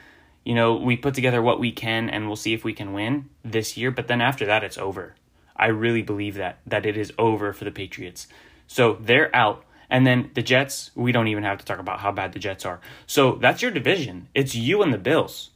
[0.46, 3.28] you know, we put together what we can and we'll see if we can win
[3.44, 5.16] this year, but then after that it's over.
[5.58, 8.26] I really believe that that it is over for the Patriots.
[8.66, 9.64] So they're out.
[9.88, 12.66] And then the Jets, we don't even have to talk about how bad the Jets
[12.66, 12.80] are.
[13.06, 14.28] So that's your division.
[14.34, 15.50] It's you and the Bills.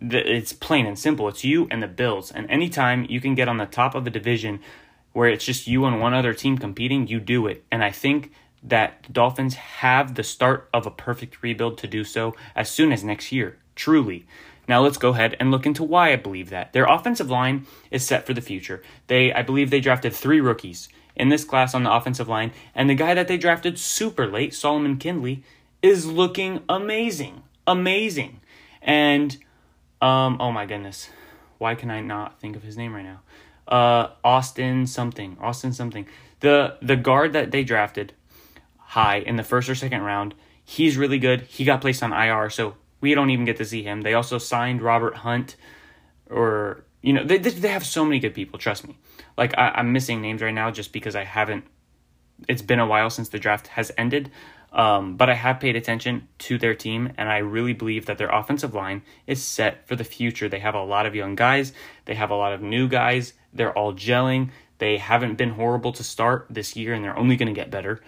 [0.00, 1.28] It's plain and simple.
[1.28, 2.32] It's you and the Bills.
[2.32, 4.60] And anytime you can get on the top of a division
[5.12, 7.64] where it's just you and one other team competing, you do it.
[7.70, 12.02] And I think that the Dolphins have the start of a perfect rebuild to do
[12.02, 13.58] so as soon as next year.
[13.76, 14.26] Truly.
[14.68, 16.72] Now let's go ahead and look into why I believe that.
[16.72, 18.82] Their offensive line is set for the future.
[19.06, 22.90] They I believe they drafted 3 rookies in this class on the offensive line, and
[22.90, 25.44] the guy that they drafted super late, Solomon Kindley,
[25.80, 27.42] is looking amazing.
[27.66, 28.40] Amazing.
[28.82, 29.36] And
[30.00, 31.10] um oh my goodness.
[31.58, 33.20] Why can I not think of his name right now?
[33.68, 35.36] Uh Austin something.
[35.40, 36.06] Austin something.
[36.40, 38.12] The the guard that they drafted
[38.78, 41.42] high in the first or second round, he's really good.
[41.42, 42.74] He got placed on IR, so
[43.04, 44.00] we don't even get to see him.
[44.00, 45.56] They also signed Robert Hunt,
[46.30, 48.58] or you know, they they have so many good people.
[48.58, 48.96] Trust me.
[49.36, 51.66] Like I, I'm missing names right now just because I haven't.
[52.48, 54.30] It's been a while since the draft has ended.
[54.72, 58.30] Um, but I have paid attention to their team, and I really believe that their
[58.30, 60.48] offensive line is set for the future.
[60.48, 61.74] They have a lot of young guys,
[62.06, 64.50] they have a lot of new guys, they're all gelling.
[64.78, 68.00] They haven't been horrible to start this year, and they're only going to get better.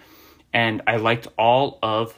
[0.51, 2.13] And I liked all of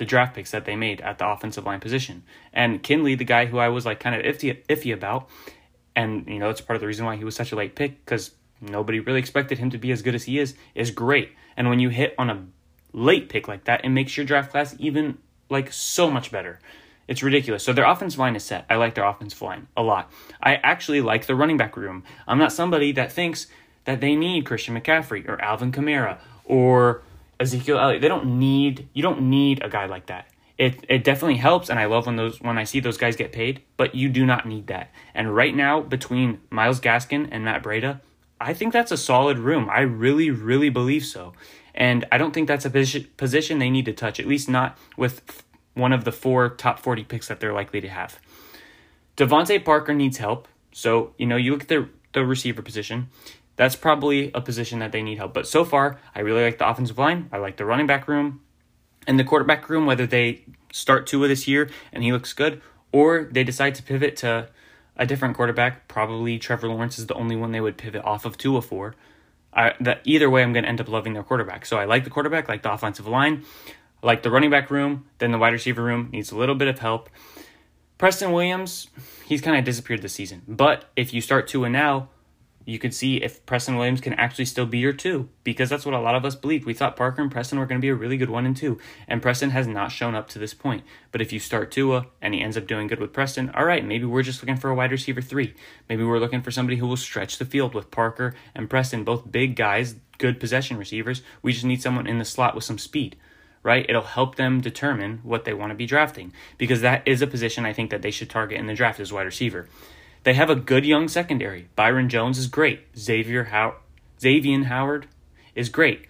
[0.00, 2.24] the draft picks that they made at the offensive line position.
[2.54, 5.28] And Kindley, the guy who I was like kind of iffy, iffy about,
[5.94, 8.02] and you know, it's part of the reason why he was such a late pick
[8.02, 8.32] because
[8.62, 11.32] nobody really expected him to be as good as he is, is great.
[11.54, 12.46] And when you hit on a
[12.94, 15.18] late pick like that, it makes your draft class even
[15.50, 16.60] like so much better.
[17.06, 17.62] It's ridiculous.
[17.62, 18.64] So their offensive line is set.
[18.70, 20.10] I like their offensive line a lot.
[20.42, 22.04] I actually like the running back room.
[22.26, 23.48] I'm not somebody that thinks
[23.84, 27.02] that they need Christian McCaffrey or Alvin Kamara or
[27.40, 28.02] Ezekiel Elliott.
[28.02, 30.28] They don't need you don't need a guy like that.
[30.58, 33.32] It it definitely helps, and I love when those when I see those guys get
[33.32, 33.62] paid.
[33.78, 34.92] But you do not need that.
[35.14, 38.00] And right now, between Myles Gaskin and Matt Breida,
[38.38, 39.70] I think that's a solid room.
[39.70, 41.32] I really really believe so.
[41.74, 44.20] And I don't think that's a position position they need to touch.
[44.20, 47.88] At least not with one of the four top forty picks that they're likely to
[47.88, 48.20] have.
[49.16, 50.46] DeVante Parker needs help.
[50.72, 53.08] So you know you look at the the receiver position
[53.60, 55.34] that's probably a position that they need help.
[55.34, 57.28] But so far, I really like the offensive line.
[57.30, 58.40] I like the running back room
[59.06, 63.28] and the quarterback room, whether they start Tua this year and he looks good, or
[63.30, 64.48] they decide to pivot to
[64.96, 65.88] a different quarterback.
[65.88, 68.94] Probably Trevor Lawrence is the only one they would pivot off of Tua for.
[69.52, 71.66] I, either way, I'm going to end up loving their quarterback.
[71.66, 73.44] So I like the quarterback, like the offensive line,
[74.02, 75.04] like the running back room.
[75.18, 77.10] Then the wide receiver room needs a little bit of help.
[77.98, 78.88] Preston Williams,
[79.26, 80.40] he's kind of disappeared this season.
[80.48, 82.08] But if you start Tua now,
[82.70, 85.94] you could see if Preston Williams can actually still be your two because that's what
[85.94, 86.64] a lot of us believed.
[86.64, 88.78] We thought Parker and Preston were going to be a really good one and two,
[89.08, 90.84] and Preston has not shown up to this point.
[91.10, 93.84] But if you start Tua and he ends up doing good with Preston, all right,
[93.84, 95.54] maybe we're just looking for a wide receiver three.
[95.88, 99.32] Maybe we're looking for somebody who will stretch the field with Parker and Preston, both
[99.32, 101.22] big guys, good possession receivers.
[101.42, 103.16] We just need someone in the slot with some speed
[103.62, 103.84] right?
[103.90, 107.66] It'll help them determine what they want to be drafting because that is a position
[107.66, 109.68] I think that they should target in the draft as wide receiver.
[110.22, 111.68] They have a good young secondary.
[111.76, 112.86] Byron Jones is great.
[112.96, 113.76] Xavier How-
[114.20, 115.06] Xavier Howard
[115.54, 116.06] is great.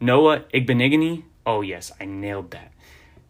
[0.00, 1.24] Noah Igbinoghene.
[1.46, 2.72] Oh yes, I nailed that.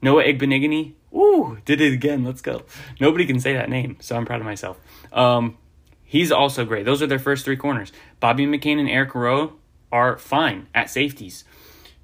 [0.02, 0.92] Noah Igbinoghene.
[1.14, 2.24] Ooh, did it again.
[2.24, 2.62] Let's go.
[3.00, 4.78] Nobody can say that name, so I'm proud of myself.
[5.12, 5.56] Um,
[6.04, 6.84] he's also great.
[6.84, 7.92] Those are their first three corners.
[8.20, 9.54] Bobby McCain and Eric Rowe
[9.92, 11.44] are fine at safeties.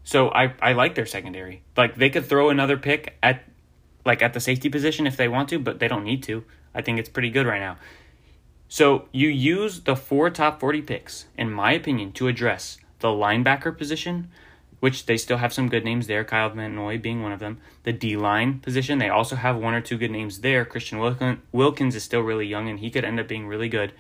[0.05, 1.63] So I, I like their secondary.
[1.77, 3.43] Like they could throw another pick at
[4.05, 6.45] like at the safety position if they want to, but they don't need to.
[6.75, 7.77] I think it's pretty good right now.
[8.73, 13.77] So you use the four top 40 picks, in my opinion, to address the linebacker
[13.77, 14.31] position,
[14.81, 17.61] which they still have some good names there, Kyle Van Noy being one of them.
[17.83, 20.65] The D line position, they also have one or two good names there.
[20.65, 20.99] Christian
[21.53, 23.93] Wilkins is still really young and he could end up being really good.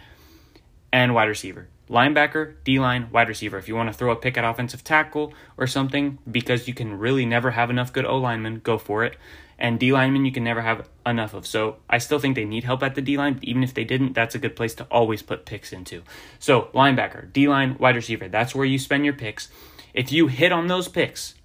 [0.90, 1.68] And wide receiver.
[1.90, 3.58] Linebacker, D line, wide receiver.
[3.58, 6.98] If you want to throw a pick at offensive tackle or something, because you can
[6.98, 9.18] really never have enough good O linemen, go for it
[9.62, 11.46] and D linemen you can never have enough of.
[11.46, 14.12] So I still think they need help at the D line, even if they didn't,
[14.12, 16.02] that's a good place to always put picks into.
[16.40, 19.48] So linebacker, D line, wide receiver, that's where you spend your picks.
[19.94, 21.36] If you hit on those picks,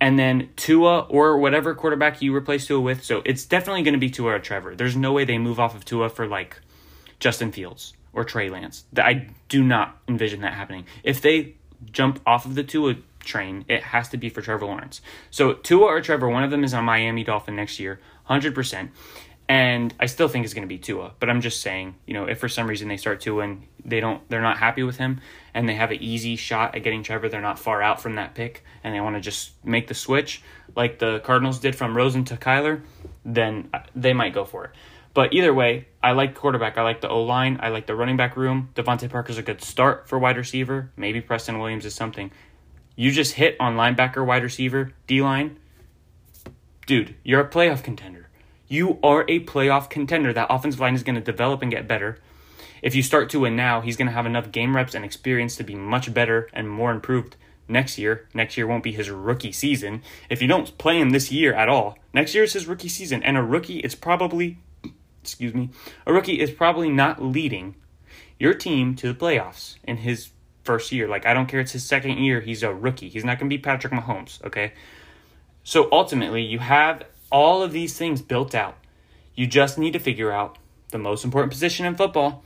[0.00, 4.00] and then Tua or whatever quarterback you replace Tua with, so it's definitely going to
[4.00, 4.74] be Tua or Trevor.
[4.74, 6.60] There's no way they move off of Tua for like
[7.20, 8.82] Justin Fields or Trey Lance.
[8.96, 10.86] I do not envision that happening.
[11.04, 11.54] If they
[11.92, 15.00] jump off of the Tua train, it has to be for Trevor Lawrence.
[15.30, 18.90] So Tua or Trevor, one of them is on Miami Dolphin next year, 100%.
[19.48, 22.24] And I still think it's going to be Tua, but I'm just saying, you know,
[22.24, 25.20] if for some reason they start Tua and they don't, they're not happy with him,
[25.52, 28.34] and they have an easy shot at getting Trevor, they're not far out from that
[28.34, 30.42] pick, and they want to just make the switch
[30.76, 32.80] like the Cardinals did from Rosen to Kyler,
[33.24, 34.70] then they might go for it.
[35.14, 36.78] But either way, I like quarterback.
[36.78, 37.58] I like the O line.
[37.60, 38.70] I like the running back room.
[38.74, 40.90] DeVante Parker's a good start for wide receiver.
[40.96, 42.30] Maybe Preston Williams is something.
[42.94, 45.58] You just hit on linebacker, wide receiver, D line.
[46.86, 48.28] Dude, you're a playoff contender.
[48.68, 50.32] You are a playoff contender.
[50.32, 52.18] That offensive line is going to develop and get better.
[52.82, 55.56] If you start to win now, he's going to have enough game reps and experience
[55.56, 57.36] to be much better and more improved
[57.68, 58.28] next year.
[58.34, 60.02] Next year won't be his rookie season.
[60.28, 63.22] If you don't play him this year at all, next year is his rookie season.
[63.22, 64.58] And a rookie is probably,
[65.22, 65.70] excuse me,
[66.06, 67.76] a rookie is probably not leading
[68.38, 70.30] your team to the playoffs in his
[70.64, 71.08] first year.
[71.08, 73.08] Like I don't care it's his second year, he's a rookie.
[73.08, 74.72] He's not going to be Patrick Mahomes, okay?
[75.64, 78.76] So ultimately, you have all of these things built out.
[79.34, 80.58] You just need to figure out
[80.90, 82.44] the most important position in football.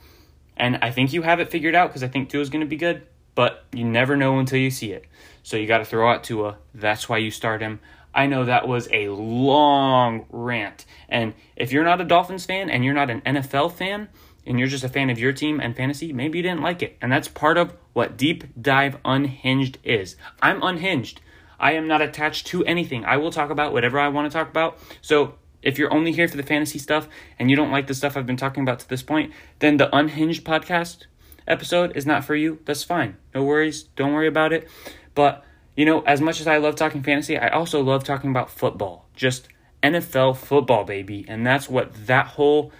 [0.57, 2.67] And I think you have it figured out because I think Tua is going to
[2.67, 5.05] be good, but you never know until you see it.
[5.43, 6.59] So you got to throw out Tua.
[6.75, 7.81] That's why you start him.
[8.15, 10.87] I know that was a long rant.
[11.09, 14.09] And if you're not a Dolphins fan and you're not an NFL fan,
[14.47, 16.97] and you're just a fan of your team and fantasy, maybe you didn't like it.
[17.03, 20.17] And that's part of what Deep Dive Unhinged is.
[20.43, 21.23] I'm unhinged.
[21.59, 23.07] I am not attached to anything.
[23.07, 24.79] I will talk about whatever I want to talk about.
[25.01, 28.15] So if you're only here for the fantasy stuff and you don't like the stuff
[28.15, 31.07] I've been talking about to this point, then the Unhinged podcast
[31.49, 32.59] episode is not for you.
[32.67, 33.17] That's fine.
[33.35, 33.85] No worries.
[33.97, 34.69] Don't worry about it.
[35.15, 35.43] But,
[35.75, 39.09] you know, as much as I love talking fantasy, I also love talking about football.
[39.15, 39.49] Just
[39.83, 41.25] NFL football, baby.
[41.27, 42.73] And that's what that whole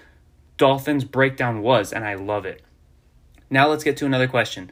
[0.59, 2.61] Dolphins breakdown was, and I love it.
[3.49, 4.71] Now let's get to another question.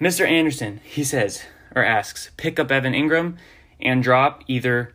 [0.00, 0.26] Mr.
[0.26, 1.42] Anderson, he says,
[1.74, 3.36] or asks, pick up Evan Engram
[3.80, 4.94] and drop either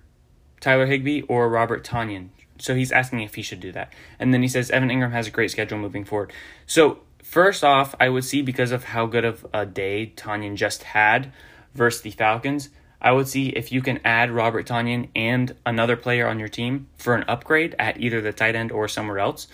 [0.61, 2.29] Tyler Higbee or Robert Tonyan.
[2.57, 3.91] So he's asking if he should do that.
[4.17, 6.31] And then he says Evan Engram has a great schedule moving forward.
[6.65, 10.83] So first off, I would see because of how good of a day Tonyan just
[10.83, 11.33] had
[11.73, 12.69] versus the Falcons,
[13.01, 16.87] I would see if you can add Robert Tonyan and another player on your team
[16.95, 19.47] for an upgrade at either the tight end or somewhere else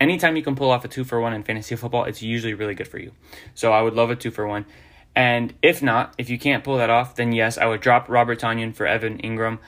[0.00, 2.74] anytime you can pull off a two for one in fantasy football, it's usually really
[2.74, 3.12] good for you.
[3.54, 4.66] So I would love a two for one.
[5.16, 8.40] And if not, if you can't pull that off, then yes, I would drop Robert
[8.40, 9.58] Tonyan for Evan Engram.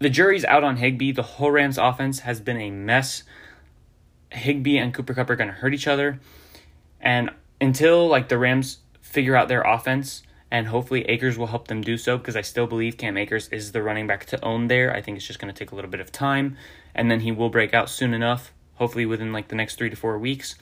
[0.00, 1.12] The jury's out on Higbee.
[1.12, 3.22] The whole Rams offense has been a mess.
[4.32, 6.20] Higbee and Cooper Kupp are going to hurt each other.
[7.00, 11.80] And until like the Rams figure out their offense, and hopefully Akers will help them
[11.80, 14.94] do so because I still believe Cam Akers is the running back to own there.
[14.94, 16.56] I think it's just going to take a little bit of time,
[16.94, 19.96] and then he will break out soon enough hopefully within like the next three to
[19.96, 20.56] four weeks,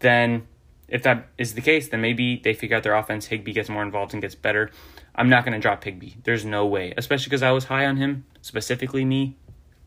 [0.00, 0.46] then
[0.88, 3.26] if that is the case, then maybe they figure out their offense.
[3.26, 4.70] Higbee gets more involved and gets better.
[5.14, 6.12] I'm not going to drop Higbee.
[6.24, 9.36] There's no way, especially because I was high on him, specifically me,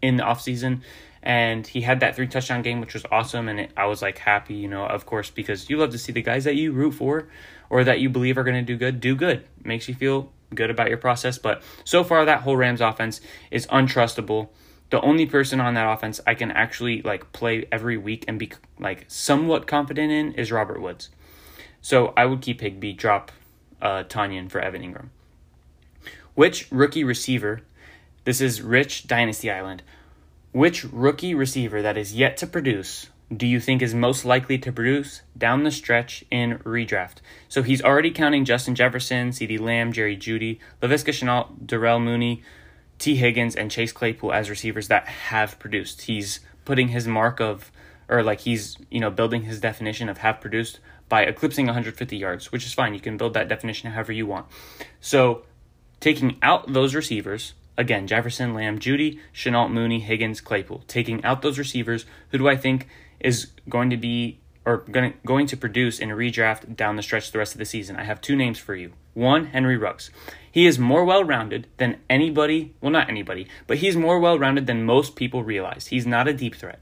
[0.01, 0.81] in the offseason.
[1.23, 3.49] and he had that three touchdown game, which was awesome.
[3.49, 6.11] And it, I was like happy, you know, of course, because you love to see
[6.11, 7.27] the guys that you root for
[7.69, 9.43] or that you believe are going to do good do good.
[9.63, 11.37] Makes you feel good about your process.
[11.37, 13.19] But so far, that whole Rams offense
[13.51, 14.49] is untrustable.
[14.89, 18.51] The only person on that offense I can actually like play every week and be
[18.79, 21.09] like somewhat confident in is Robert Woods.
[21.81, 23.31] So I would keep Higbee, drop
[23.81, 25.09] uh, Tonyan for Evan Engram.
[26.35, 27.61] Which rookie receiver?
[28.23, 29.83] This is Rich Dynasty Island.
[30.51, 34.71] Which rookie receiver that is yet to produce do you think is most likely to
[34.71, 37.15] produce down the stretch in redraft?
[37.49, 42.41] So he's already counting Justin Jefferson, CeeDee Lamb, Jerry Jeudy, Laviska Shenault, Darnell Mooney,
[42.99, 46.03] Tee Higgins, and Chase Claypool as receivers that have produced.
[46.03, 47.71] He's putting his mark of,
[48.09, 50.79] or like he's, you know, building his definition of have produced
[51.09, 52.93] by eclipsing 150 yards, which is fine.
[52.93, 54.47] You can build that definition however you want.
[54.99, 55.43] So
[55.99, 61.57] taking out those receivers, again, Jefferson, Lamb, Jeudy, Shenault, Mooney, Higgins, Claypool, taking out those
[61.57, 62.87] receivers, who do I think
[63.19, 67.01] is going to be or going to, going to produce in a redraft down the
[67.01, 67.95] stretch the rest of the season.
[67.95, 68.91] I have two names for you.
[69.13, 70.11] One, Henry Ruggs.
[70.51, 74.67] He is more well rounded than anybody, well, not anybody, but he's more well rounded
[74.67, 75.87] than most people realize.
[75.87, 76.81] He's not a deep threat.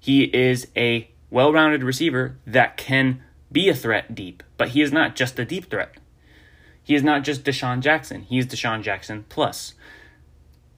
[0.00, 4.90] He is a well rounded receiver that can be a threat deep, but he is
[4.90, 5.92] not just a deep threat.
[6.82, 8.22] He is not just DeSean Jackson.
[8.22, 9.74] He is DeSean Jackson plus.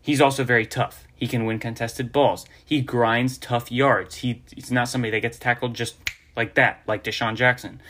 [0.02, 1.06] He's also very tough.
[1.14, 2.44] He can win contested balls.
[2.62, 4.16] He grinds tough yards.
[4.16, 6.03] He, he's not somebody that gets tackled just
[6.36, 7.80] like that, like DeSean Jackson.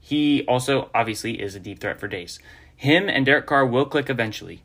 [0.00, 2.38] He also obviously is a deep threat for days.
[2.76, 4.62] Him and Derek Carr will click eventually.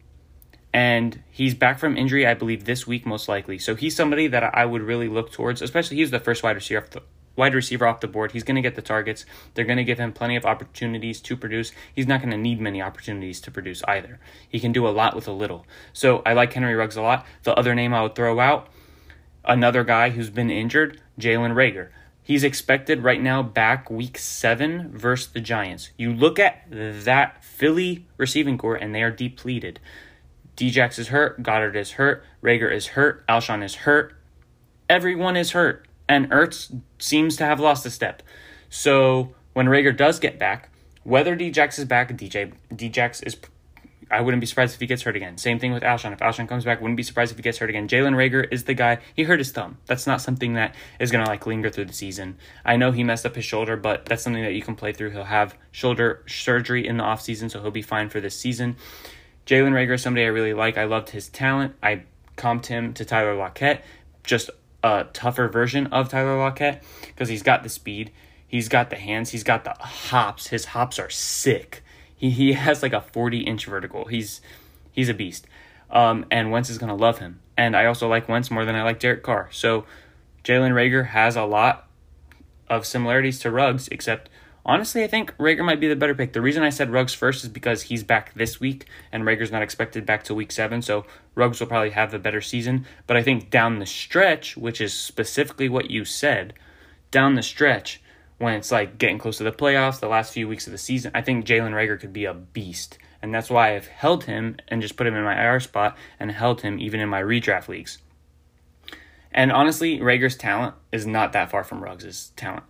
[0.73, 3.57] And he's back from injury, I believe, this week most likely.
[3.57, 6.81] So he's somebody that I would really look towards, especially he's the first wide receiver
[6.81, 7.01] off the,
[7.35, 8.31] wide receiver off the board.
[8.31, 9.25] He's going to get the targets.
[9.53, 11.71] They're going to give him plenty of opportunities to produce.
[11.93, 14.19] He's not going to need many opportunities to produce either.
[14.47, 15.65] He can do a lot with a little.
[15.91, 17.25] So I like Henry Ruggs a lot.
[17.43, 18.69] The other name I would throw out,
[19.43, 21.89] another guy who's been injured, Jalen Reagor.
[22.31, 25.89] He's expected right now back week seven versus the Giants.
[25.97, 29.81] You look at that Philly receiving core and they are depleted.
[30.55, 34.13] Djax is hurt, Goedert is hurt, Reagor is hurt, Alshon is hurt.
[34.89, 38.23] Everyone is hurt and Ertz seems to have lost a step.
[38.69, 40.69] So when Reagor does get back,
[41.03, 43.35] whether Djax is back, DJ Djax is.
[44.11, 45.37] I wouldn't be surprised if he gets hurt again.
[45.37, 46.11] Same thing with Alshon.
[46.11, 47.87] If Alshon comes back, wouldn't be surprised if he gets hurt again.
[47.87, 48.99] Jalen Reagor is the guy.
[49.15, 49.77] He hurt his thumb.
[49.85, 52.37] That's not something that is gonna like linger through the season.
[52.65, 55.11] I know he messed up his shoulder, but that's something that you can play through.
[55.11, 58.75] He'll have shoulder surgery in the offseason, so he'll be fine for this season.
[59.45, 60.77] Jalen Reagor is somebody I really like.
[60.77, 61.75] I loved his talent.
[61.81, 62.03] I
[62.37, 63.83] comped him to Tyler Lockett.
[64.23, 64.49] Just
[64.83, 68.11] a tougher version of Tyler Lockett because he's got the speed,
[68.47, 70.47] he's got the hands, he's got the hops.
[70.47, 71.83] His hops are sick.
[72.21, 74.05] He he has like a 40 inch vertical.
[74.05, 74.41] He's
[74.91, 75.47] he's a beast.
[75.89, 77.39] Um, and Wentz is gonna love him.
[77.57, 79.49] And I also like Wentz more than I like Derek Carr.
[79.51, 79.85] So
[80.43, 81.87] Jalen Reagor has a lot
[82.69, 84.29] of similarities to Ruggs, except
[84.63, 86.33] Honestly, I think Reagor might be the better pick.
[86.33, 89.63] The reason I said Ruggs first is because he's back this week, and Reagor's not
[89.63, 92.85] expected back to week seven, so Ruggs will probably have a better season.
[93.07, 96.53] But I think down the stretch, which is specifically what you said,
[97.09, 98.03] down the stretch,
[98.41, 101.11] when it's like getting close to the playoffs, the last few weeks of the season,
[101.13, 102.97] I think Jalen Reagor could be a beast.
[103.21, 106.31] And that's why I've held him and just put him in my IR spot and
[106.31, 107.99] held him even in my redraft leagues.
[109.31, 112.63] And honestly, Reagor's talent is not that far from Ruggs' talent.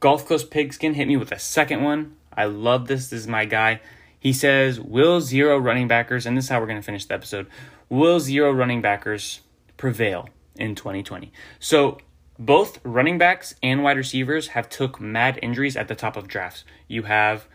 [0.00, 2.16] Golf Coast Pigskin hit me with a second one.
[2.32, 3.10] I love this.
[3.10, 3.80] This is my guy.
[4.18, 7.14] He says, Will zero running backers, and this is how we're going to finish the
[7.14, 7.46] episode,
[7.88, 9.40] will zero running backers
[9.76, 11.32] prevail in 2020?
[11.58, 11.98] So
[12.38, 16.64] both running backs and wide receivers have took mad injuries at the top of drafts.
[16.86, 17.46] You have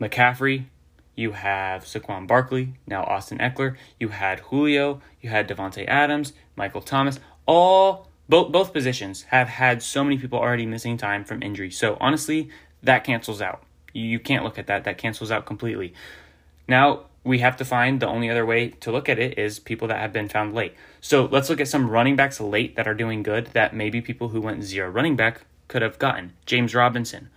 [0.00, 0.66] McCaffrey,
[1.14, 6.82] you have Saquon Barkley, now Austin Ekeler, you had Julio, you had Davante Adams, Michael
[6.82, 11.70] Thomas, all both both positions have had so many people already missing time from injury.
[11.70, 12.50] So honestly,
[12.82, 13.62] that cancels out.
[13.94, 14.84] You can't look at that.
[14.84, 15.94] That cancels out completely.
[16.68, 19.86] Now we have to find the only other way to look at it is people
[19.88, 20.74] that have been found late.
[21.02, 24.30] So let's look at some running backs late that are doing good that maybe people
[24.30, 26.32] who went zero running back could have gotten.
[26.46, 27.28] James Robinson.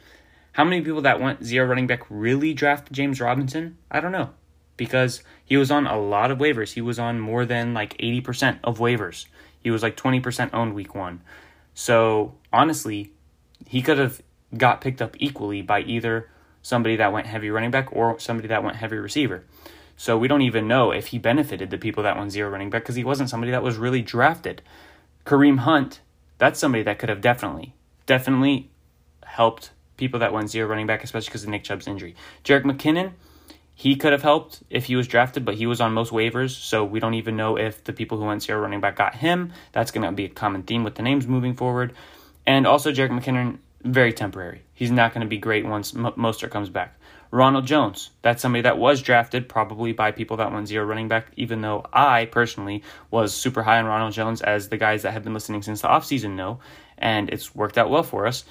[0.54, 3.78] How many people that went zero running back really draft James Robinson?
[3.92, 4.30] I don't know.
[4.78, 6.72] Because he was on a lot of waivers.
[6.72, 9.26] He was on more than like 80% of waivers.
[9.60, 11.22] He was like 20% owned week one.
[11.74, 13.12] So honestly,
[13.68, 14.22] he could have
[14.58, 16.30] got picked up equally by either
[16.62, 19.44] somebody that went heavy running back or somebody that went heavy receiver.
[20.02, 22.82] So we don't even know if he benefited the people that went zero running back
[22.82, 24.64] because he wasn't somebody that was really drafted.
[25.28, 26.00] Kareem Hunt,
[26.40, 27.76] that's somebody that could have definitely,
[28.08, 28.72] definitely
[29.24, 32.16] helped people that went zero running back, especially because of Nick Chubb's injury.
[32.44, 33.12] Jerick McKinnon,
[33.76, 36.84] He could have helped if he was drafted, but he was on most waivers, so
[36.84, 39.54] we don't even know if the people who went zero running back got him.
[39.72, 41.94] That's going to be a common theme with the names moving forward.
[42.48, 44.64] And also, Jerick McKinnon, very temporary.
[44.74, 46.98] He's not going to be great once M- Mostert comes back.
[47.32, 51.32] Ronald Jones, that's somebody that was drafted probably by people that went zero running back,
[51.38, 55.24] even though I personally was super high on Ronald Jones, as the guys that have
[55.24, 56.60] been listening since the offseason know,
[56.98, 58.44] and it's worked out well for us.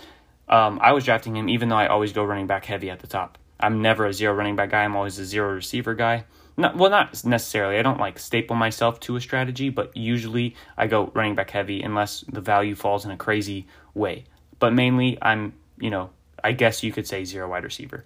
[0.49, 3.07] Um, I was drafting him even though I always go running back heavy at the
[3.07, 3.37] top.
[3.61, 4.85] I'm never a zero running back guy.
[4.85, 6.24] I'm always a zero receiver guy.
[6.57, 7.78] Not, well, not necessarily.
[7.78, 11.83] I don't like staple myself to a strategy, but usually I go running back heavy
[11.83, 14.24] unless the value falls in a crazy way.
[14.59, 16.11] But mainly, I'm, you know,
[16.43, 18.05] I guess you could say zero wide receiver.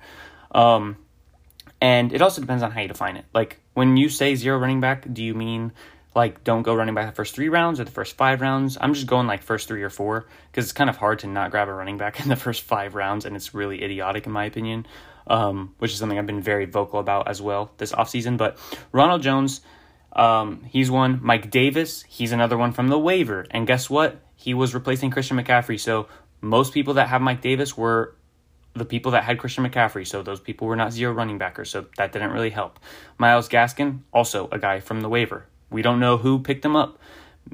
[0.55, 0.97] Um,
[1.81, 3.27] and it also depends on how you define it.
[3.35, 5.73] Like when you say zero running back, do you mean
[6.15, 8.79] like don't go running back the first three rounds or the first five rounds?
[8.81, 11.51] I'm just going like first three or four because it's kind of hard to not
[11.51, 14.45] grab a running back in the first five rounds, and it's really idiotic in my
[14.45, 14.87] opinion
[15.27, 18.37] um, which is something I've been very vocal about as well this offseason.
[18.37, 18.59] But
[18.93, 19.61] Ronald Jones,
[20.13, 21.21] um, he's one.
[21.23, 23.47] Mike Davis, he's another one from the waiver.
[23.51, 24.21] And guess what?
[24.37, 25.81] He was replacing Christian McCaffrey.
[25.81, 26.09] So
[26.41, 28.17] most people that have Mike Davis were
[28.75, 30.07] the people that had Christian McCaffrey.
[30.07, 31.71] So those people were not zero running backers.
[31.71, 32.79] So that didn't really help.
[33.19, 35.47] Myles Gaskin, also a guy from the waiver.
[35.71, 36.99] We don't know who picked him up.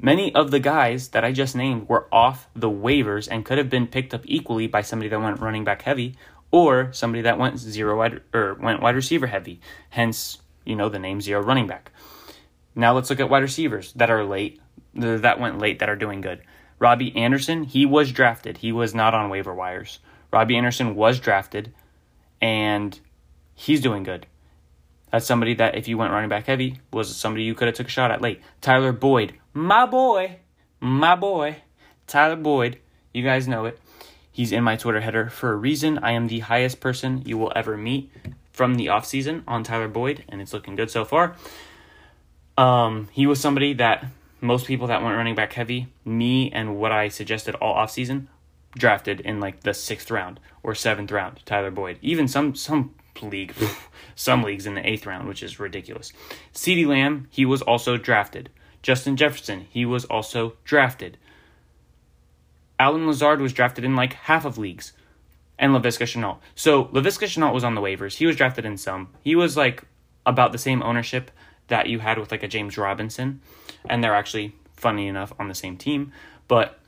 [0.01, 3.69] Many of the guys that I just named were off the waivers and could have
[3.69, 6.15] been picked up equally by somebody that went running back heavy
[6.49, 9.59] or somebody that went zero wide or went wide receiver heavy.
[9.89, 11.91] Hence, you know, the name zero running back.
[12.73, 14.61] Now let's look at wide receivers that are late,
[14.93, 16.41] that went late, that are doing good.
[16.79, 18.57] Robbie Anderson, he was drafted.
[18.57, 19.99] He was not on waiver wires.
[20.31, 21.73] Robbie Anderson was drafted,
[22.41, 22.99] and
[23.53, 24.25] he's doing good.
[25.11, 27.87] That's somebody that, if you went running back heavy, was somebody you could have took
[27.87, 28.41] a shot at late.
[28.61, 30.37] Tyler Boyd, my boy,
[30.79, 31.57] my boy,
[32.07, 32.79] Tyler Boyd.
[33.13, 33.77] You guys know it.
[34.31, 35.97] He's in my Twitter header for a reason.
[35.97, 38.09] I am the highest person you will ever meet
[38.53, 41.35] from the offseason on Tyler Boyd, and it's looking good so far.
[42.57, 44.05] Um, he was somebody that
[44.39, 48.27] most people that went running back heavy, me and what I suggested all offseason,
[48.73, 51.97] drafted in like the sixth round or seventh round, Tyler Boyd.
[52.01, 53.53] Even some some league
[54.15, 56.11] some leagues in the eighth round, which is ridiculous.
[56.53, 58.49] CeeDee Lamb, he was also drafted.
[58.81, 61.17] Justin Jefferson, he was also drafted.
[62.79, 64.93] Allen Lazard was drafted in like half of leagues,
[65.59, 66.39] and Laviska Shenault.
[66.55, 68.15] So Laviska Shenault was on the waivers.
[68.15, 69.09] He was drafted in some.
[69.23, 69.83] He was like
[70.25, 71.29] about the same ownership
[71.67, 73.41] that you had with like a James Robinson,
[73.87, 76.11] and they're actually funny enough on the same team.
[76.47, 76.79] But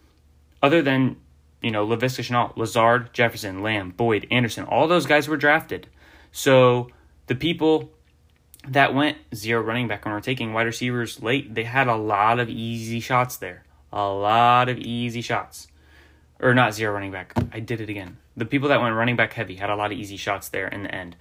[0.62, 1.18] other than
[1.64, 5.88] you know Laviska Shenault, Lazard, Jefferson, Lamb, Boyd, Anderson, all those guys were drafted.
[6.32, 6.90] So
[7.28, 7.92] the people
[8.68, 12.40] that went zero running back when we're taking wide receivers late, they had a lot
[12.40, 13.64] of easy shots there.
[13.92, 15.68] A lot of easy shots
[16.40, 17.34] or not zero running back.
[17.52, 18.18] I did it again.
[18.36, 20.84] The people that went running back heavy had a lot of easy shots there in
[20.84, 21.16] the end.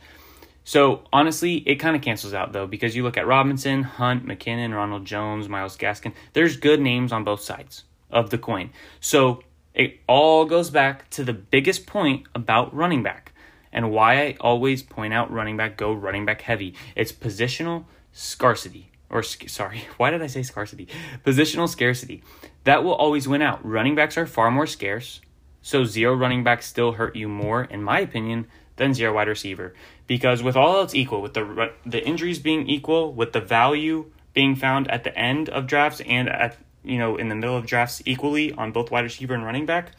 [0.65, 4.75] So honestly, it kind of cancels out though because you look at Robinson, Hunt, McKinnon,
[4.75, 6.15] Ronald Jones, Myles Gaskin.
[6.33, 8.71] There's good names on both sides of the coin.
[9.01, 9.43] So
[9.75, 13.33] it all goes back to the biggest point about running back
[13.73, 16.75] and why I always point out running back go running back heavy.
[16.95, 20.89] It's positional scarcity or sorry, why did I say scarcity?
[21.25, 22.25] Positional scarcity.
[22.65, 23.65] That will always win out.
[23.65, 25.21] Running backs are far more scarce,
[25.61, 28.47] so zero running backs still hurt you more, in my opinion,
[28.77, 29.75] than zero wide receiver.
[30.07, 34.57] Because with all else equal, with the the injuries being equal, with the value being
[34.57, 38.03] found at the end of drafts and at you know in the middle of drafts
[38.05, 39.93] equally on both wide receiver and running back,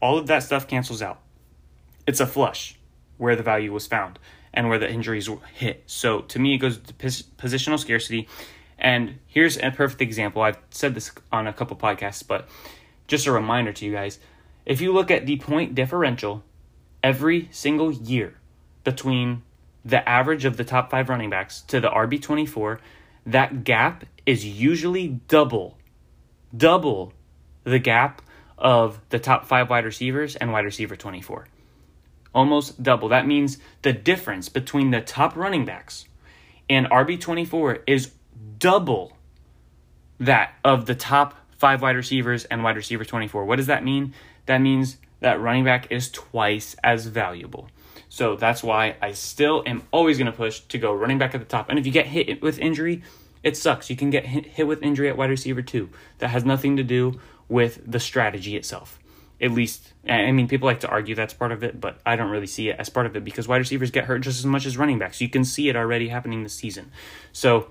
[0.00, 1.20] all of that stuff cancels out.
[2.06, 2.76] It's a flush
[3.18, 4.18] where the value was found
[4.52, 5.82] and where the injuries hit.
[5.86, 8.28] So to me, it goes to positional scarcity.
[8.78, 10.42] And here's a perfect example.
[10.42, 12.48] I've said this on a couple podcasts, but
[13.06, 14.18] just a reminder to you guys.
[14.64, 16.42] If you look at the point differential
[17.02, 18.38] every single year
[18.84, 19.42] between
[19.84, 22.78] the average of the top five running backs to the RB24,
[23.26, 25.76] that gap is usually double,
[26.56, 27.12] double
[27.64, 28.22] the gap
[28.58, 31.46] of the top five wide receivers and wide receiver 24
[32.34, 33.08] almost double.
[33.08, 36.06] That means the difference between the top running backs
[36.68, 38.12] and RB24 is
[38.58, 39.16] double
[40.18, 43.44] that of the top five wide receivers and wide receiver 24.
[43.44, 44.14] What does that mean?
[44.46, 47.68] That means that running back is twice as valuable.
[48.08, 51.40] So that's why I still am always going to push to go running back at
[51.40, 51.68] the top.
[51.68, 53.02] And if you get hit with injury,
[53.42, 53.90] it sucks.
[53.90, 55.90] You can get hit with injury at wide receiver too.
[56.18, 59.00] That has nothing to do with the strategy itself
[59.40, 62.30] at least I mean people like to argue that's part of it, but I don't
[62.30, 64.66] really see it as part of it because wide receivers get hurt just as much
[64.66, 65.20] as running backs.
[65.20, 66.90] You can see it already happening this season.
[67.32, 67.68] So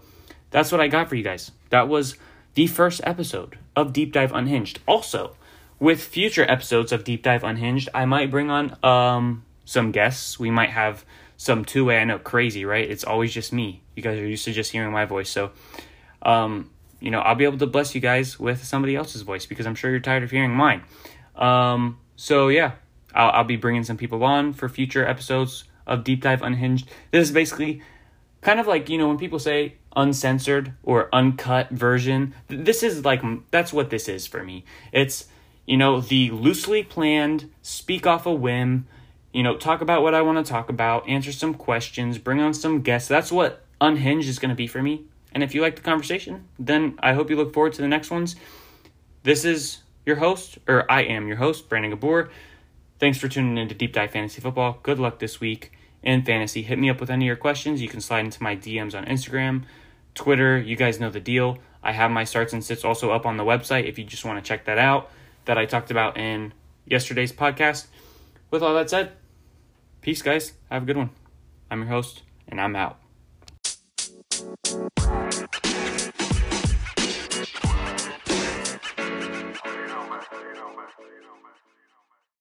[0.50, 1.52] that's what I got for you guys.
[1.70, 2.16] That was
[2.56, 4.80] the first episode of Deep Dive Unhinged.
[4.88, 5.36] Also,
[5.80, 10.40] with future episodes of Deep Dive Unhinged, I might bring on um some guests.
[10.40, 11.06] We might have
[11.40, 11.98] some two way.
[11.98, 12.88] I know, crazy, right?
[12.88, 13.82] It's always just me.
[13.96, 15.30] You guys are used to just hearing my voice.
[15.30, 15.52] So,
[16.22, 16.70] um,
[17.00, 19.74] you know, I'll be able to bless you guys with somebody else's voice because I'm
[19.74, 20.84] sure you're tired of hearing mine.
[21.38, 22.74] Um, so, yeah,
[23.16, 26.90] I'll, I'll be bringing some people on for future episodes of Deep Dive Unhinged.
[27.12, 27.82] This is basically
[28.42, 33.24] kind of like, you know, when people say uncensored or uncut version, this is like,
[33.50, 34.66] that's what this is for me.
[34.92, 35.28] It's,
[35.66, 38.88] you know, the loosely planned, speak off a whim,
[39.34, 42.54] you know, talk about what I want to talk about, answer some questions, bring on
[42.54, 43.08] some guests.
[43.08, 45.04] That's what Unhinged is going to be for me.
[45.32, 48.10] And if you like the conversation, then I hope you look forward to the next
[48.10, 48.36] ones.
[49.24, 52.30] This is your host, or I am your host, Brandon Gabor.
[53.00, 54.80] Thanks for tuning in to Deep Dive Fantasy Football.
[54.82, 55.72] Good luck this week
[56.02, 56.64] in fantasy.
[56.64, 57.82] Hit me up with any of your questions.
[57.82, 59.64] You can slide into my DMs on Instagram,
[60.16, 60.58] Twitter.
[60.58, 61.60] You guys know the deal.
[61.84, 64.44] I have my starts and sits also up on the website if you just want
[64.44, 65.12] to check that out
[65.46, 66.54] that I talked about in
[66.86, 67.88] yesterday's podcast.
[68.52, 69.12] With all that said,
[70.10, 70.54] peace, guys.
[70.72, 71.12] Have a good one.
[71.70, 72.98] I'm your host, and I'm out.